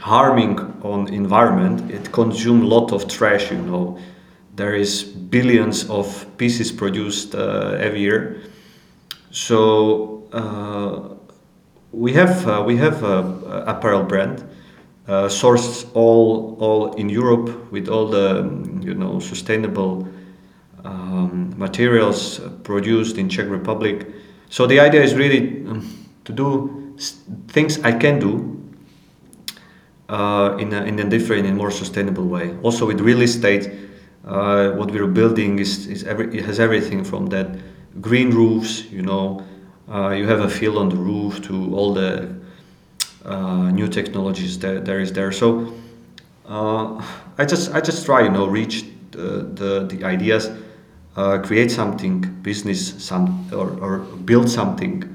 [0.00, 1.90] harming on environment.
[1.90, 3.50] It consumes a lot of trash.
[3.50, 3.98] You know,
[4.56, 8.40] there is billions of pieces produced uh, every year.
[9.30, 11.14] So uh,
[11.92, 14.44] we have uh, we have a, a apparel brand
[15.06, 18.44] uh, sourced all all in Europe with all the
[18.80, 20.08] you know sustainable
[20.84, 24.06] um, materials produced in Czech Republic.
[24.50, 26.94] So the idea is really um, to do
[27.48, 28.58] things I can do
[30.08, 32.56] uh, in, a, in a different and more sustainable way.
[32.62, 33.70] Also with real estate,
[34.26, 37.48] uh, what we're building is, is every, has everything from that
[38.00, 39.44] green roofs, you know,
[39.90, 42.34] uh, you have a feel on the roof to all the
[43.24, 45.32] uh, new technologies that there is there.
[45.32, 45.74] So
[46.46, 47.02] uh,
[47.38, 50.50] I just I just try, you know, reach the the, the ideas,
[51.16, 55.14] uh, create something, business, some or, or build something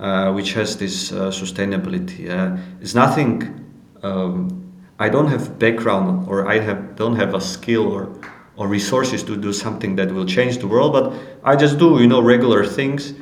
[0.00, 2.28] uh, which has this uh, sustainability.
[2.80, 3.66] It's nothing.
[4.02, 8.08] Um, I don't have background or I have don't have a skill or
[8.60, 10.92] or resources to do something that will change the world.
[10.92, 13.14] But I just do you know regular things.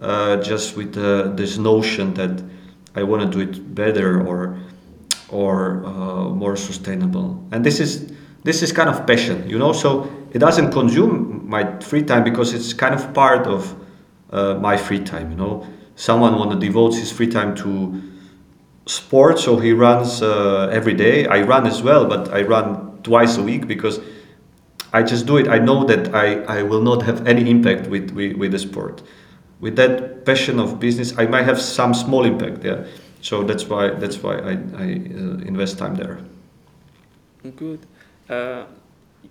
[0.00, 2.42] uh, just with uh, this notion that
[2.94, 4.58] I want to do it better or
[5.28, 7.42] or uh, more sustainable.
[7.52, 8.12] And this is
[8.44, 9.72] this is kind of passion, you know.
[9.72, 13.74] So it doesn't consume my free time because it's kind of part of
[14.30, 15.66] uh, my free time, you know.
[15.96, 18.02] Someone want to devote his free time to
[18.86, 21.26] sport, so he runs uh, every day.
[21.26, 24.00] I run as well, but I run twice a week because
[24.92, 25.48] I just do it.
[25.48, 29.02] I know that I, I will not have any impact with, with, with the sport.
[29.60, 32.84] With that passion of business, I might have some small impact there.
[32.84, 32.92] Yeah?
[33.22, 36.20] So that's why that's why I, I uh, invest time there.
[37.56, 37.80] Good.
[38.28, 38.66] Uh,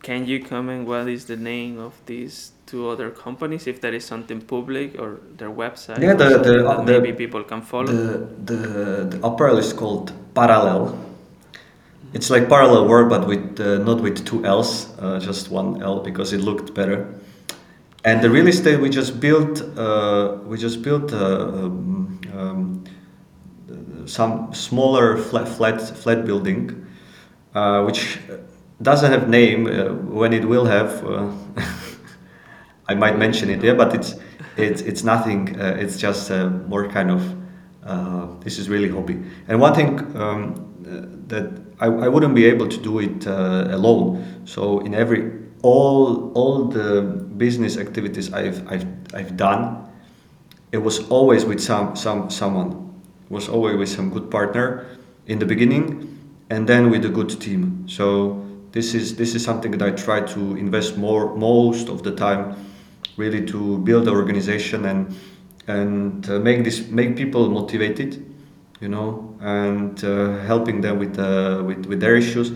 [0.02, 4.04] can you comment what is the name of these two other companies if there is
[4.04, 9.18] something public or their website yeah the, the, uh, maybe people can follow the, the,
[9.18, 10.98] the apparel is called parallel
[12.16, 16.00] it's like parallel work but with uh, not with two l's uh, just one l
[16.00, 17.14] because it looked better
[18.04, 22.84] and the real estate we just built uh, we just built uh, um, um,
[24.08, 26.88] some smaller flat flat flat building
[27.54, 28.20] uh, which
[28.82, 29.66] doesn't have name
[30.10, 31.04] when it will have
[32.88, 34.16] I might mention it here, but it's
[34.58, 35.60] it's it's nothing.
[35.60, 37.36] Uh, it's just uh, more kind of
[37.84, 39.20] uh, this is really hobby.
[39.48, 40.65] And one thing um, uh,
[41.28, 44.44] that I, I wouldn't be able to do it uh, alone.
[44.46, 45.32] So in every
[45.62, 47.02] all all the
[47.38, 49.90] business activities I've I've I've done,
[50.72, 52.94] it was always with some some someone.
[53.26, 54.86] It was always with some good partner
[55.26, 56.20] in the beginning,
[56.50, 57.86] and then with a good team.
[57.88, 62.12] So this is this is something that I try to invest more most of the
[62.12, 62.56] time
[63.18, 65.16] really to build the organization and
[65.68, 68.24] and uh, make this make people motivated
[68.82, 72.52] you know and uh, helping them with, uh, with with their issues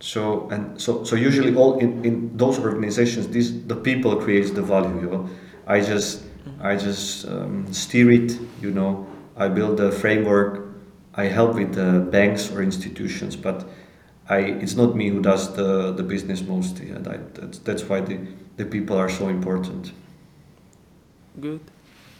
[0.00, 4.62] so and so so usually all in, in those organizations these the people creates the
[4.62, 5.28] value you know
[5.66, 6.22] i just
[6.60, 9.06] i just um, steer it you know
[9.36, 10.50] i build the framework
[11.14, 13.58] i help with the banks or institutions but
[14.28, 18.18] i it's not me who does the the business mostly and that's that's why the
[18.56, 19.92] the people are so important.
[21.40, 21.60] Good.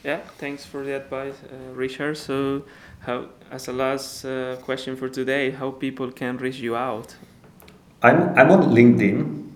[0.02, 2.16] Yeah, thanks for the advice, uh, Richard.
[2.16, 2.64] So,
[3.00, 7.14] how, as a last uh, question for today, how people can reach you out?
[8.02, 9.48] I'm, I'm on LinkedIn.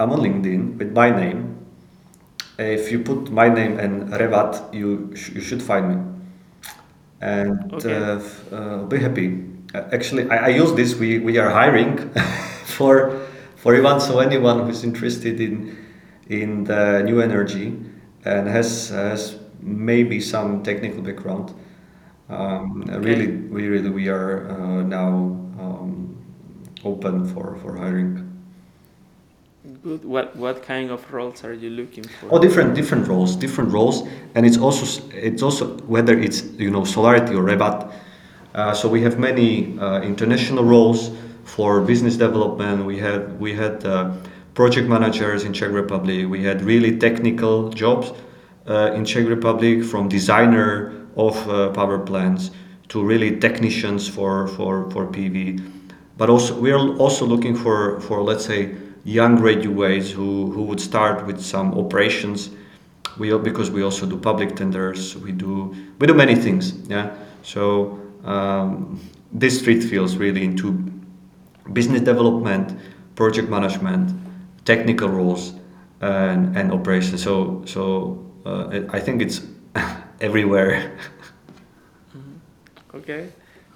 [0.00, 1.64] I'm on LinkedIn with my name.
[2.58, 5.96] If you put my name and reWATT, you, sh- you should find me.
[7.20, 7.94] And okay.
[7.94, 8.20] uh,
[8.54, 9.44] uh, be happy.
[9.72, 10.96] Uh, actually, I, I use this.
[10.96, 12.10] We, we are hiring
[12.64, 13.26] for
[13.56, 14.00] for anyone.
[14.00, 15.76] So anyone who's interested in
[16.28, 17.74] in the new energy
[18.24, 21.54] and has has maybe some technical background.
[22.28, 22.98] Um, okay.
[22.98, 25.08] Really, we really we are uh, now
[25.60, 26.16] um,
[26.84, 28.22] open for for hiring.
[29.82, 30.04] Good.
[30.04, 32.28] What what kind of roles are you looking for?
[32.32, 36.84] Oh, different different roles, different roles, and it's also it's also whether it's you know
[36.84, 37.92] Solarity or reWATT.
[38.54, 41.10] Uh, so we have many uh, international roles
[41.44, 42.84] for business development.
[42.84, 44.16] We had we had uh,
[44.54, 46.28] project managers in Czech Republic.
[46.28, 48.12] We had really technical jobs
[48.66, 52.50] uh, in Czech Republic, from designer of uh, power plants
[52.88, 55.72] to really technicians for, for, for PV.
[56.16, 60.80] But also we are also looking for, for let's say young graduates who, who would
[60.80, 62.50] start with some operations.
[63.18, 65.16] We because we also do public tenders.
[65.16, 66.74] We do we do many things.
[66.86, 67.14] Yeah.
[67.42, 69.00] So um,
[69.32, 70.72] this street feels really into
[71.72, 72.78] business development,
[73.14, 74.12] project management,
[74.66, 75.54] technical roles
[76.00, 77.22] and, and operations.
[77.22, 79.40] So so uh, I think it's
[80.20, 80.92] everywhere.
[82.16, 82.96] mm-hmm.
[82.96, 83.28] Okay.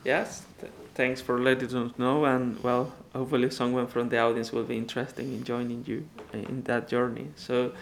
[0.05, 0.45] Yes.
[0.61, 4.77] Th- thanks for letting us know, and well, hopefully someone from the audience will be
[4.77, 7.29] interested in joining you in that journey.
[7.37, 7.73] So.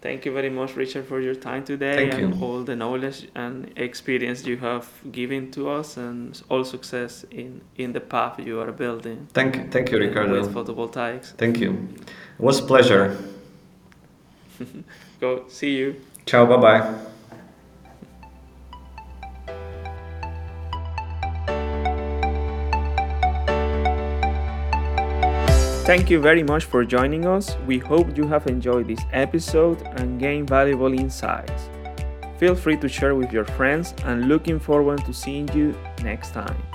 [0.00, 2.44] Thank you very much, Richard, for your time today Thank and you.
[2.44, 7.92] all the knowledge and experience you have given to us, and all success in, in
[7.92, 9.26] the path you are building.
[9.32, 10.40] Thank you, thank you, Ricardo.
[10.40, 11.32] With photovoltaics.
[11.36, 11.72] Thank you.
[12.38, 13.18] It was a pleasure.
[15.20, 15.48] Go.
[15.48, 15.96] See you.
[16.26, 16.46] Ciao.
[16.46, 17.08] Bye bye.
[25.88, 27.56] Thank you very much for joining us.
[27.66, 31.70] We hope you have enjoyed this episode and gained valuable insights.
[32.36, 36.67] Feel free to share with your friends and looking forward to seeing you next time.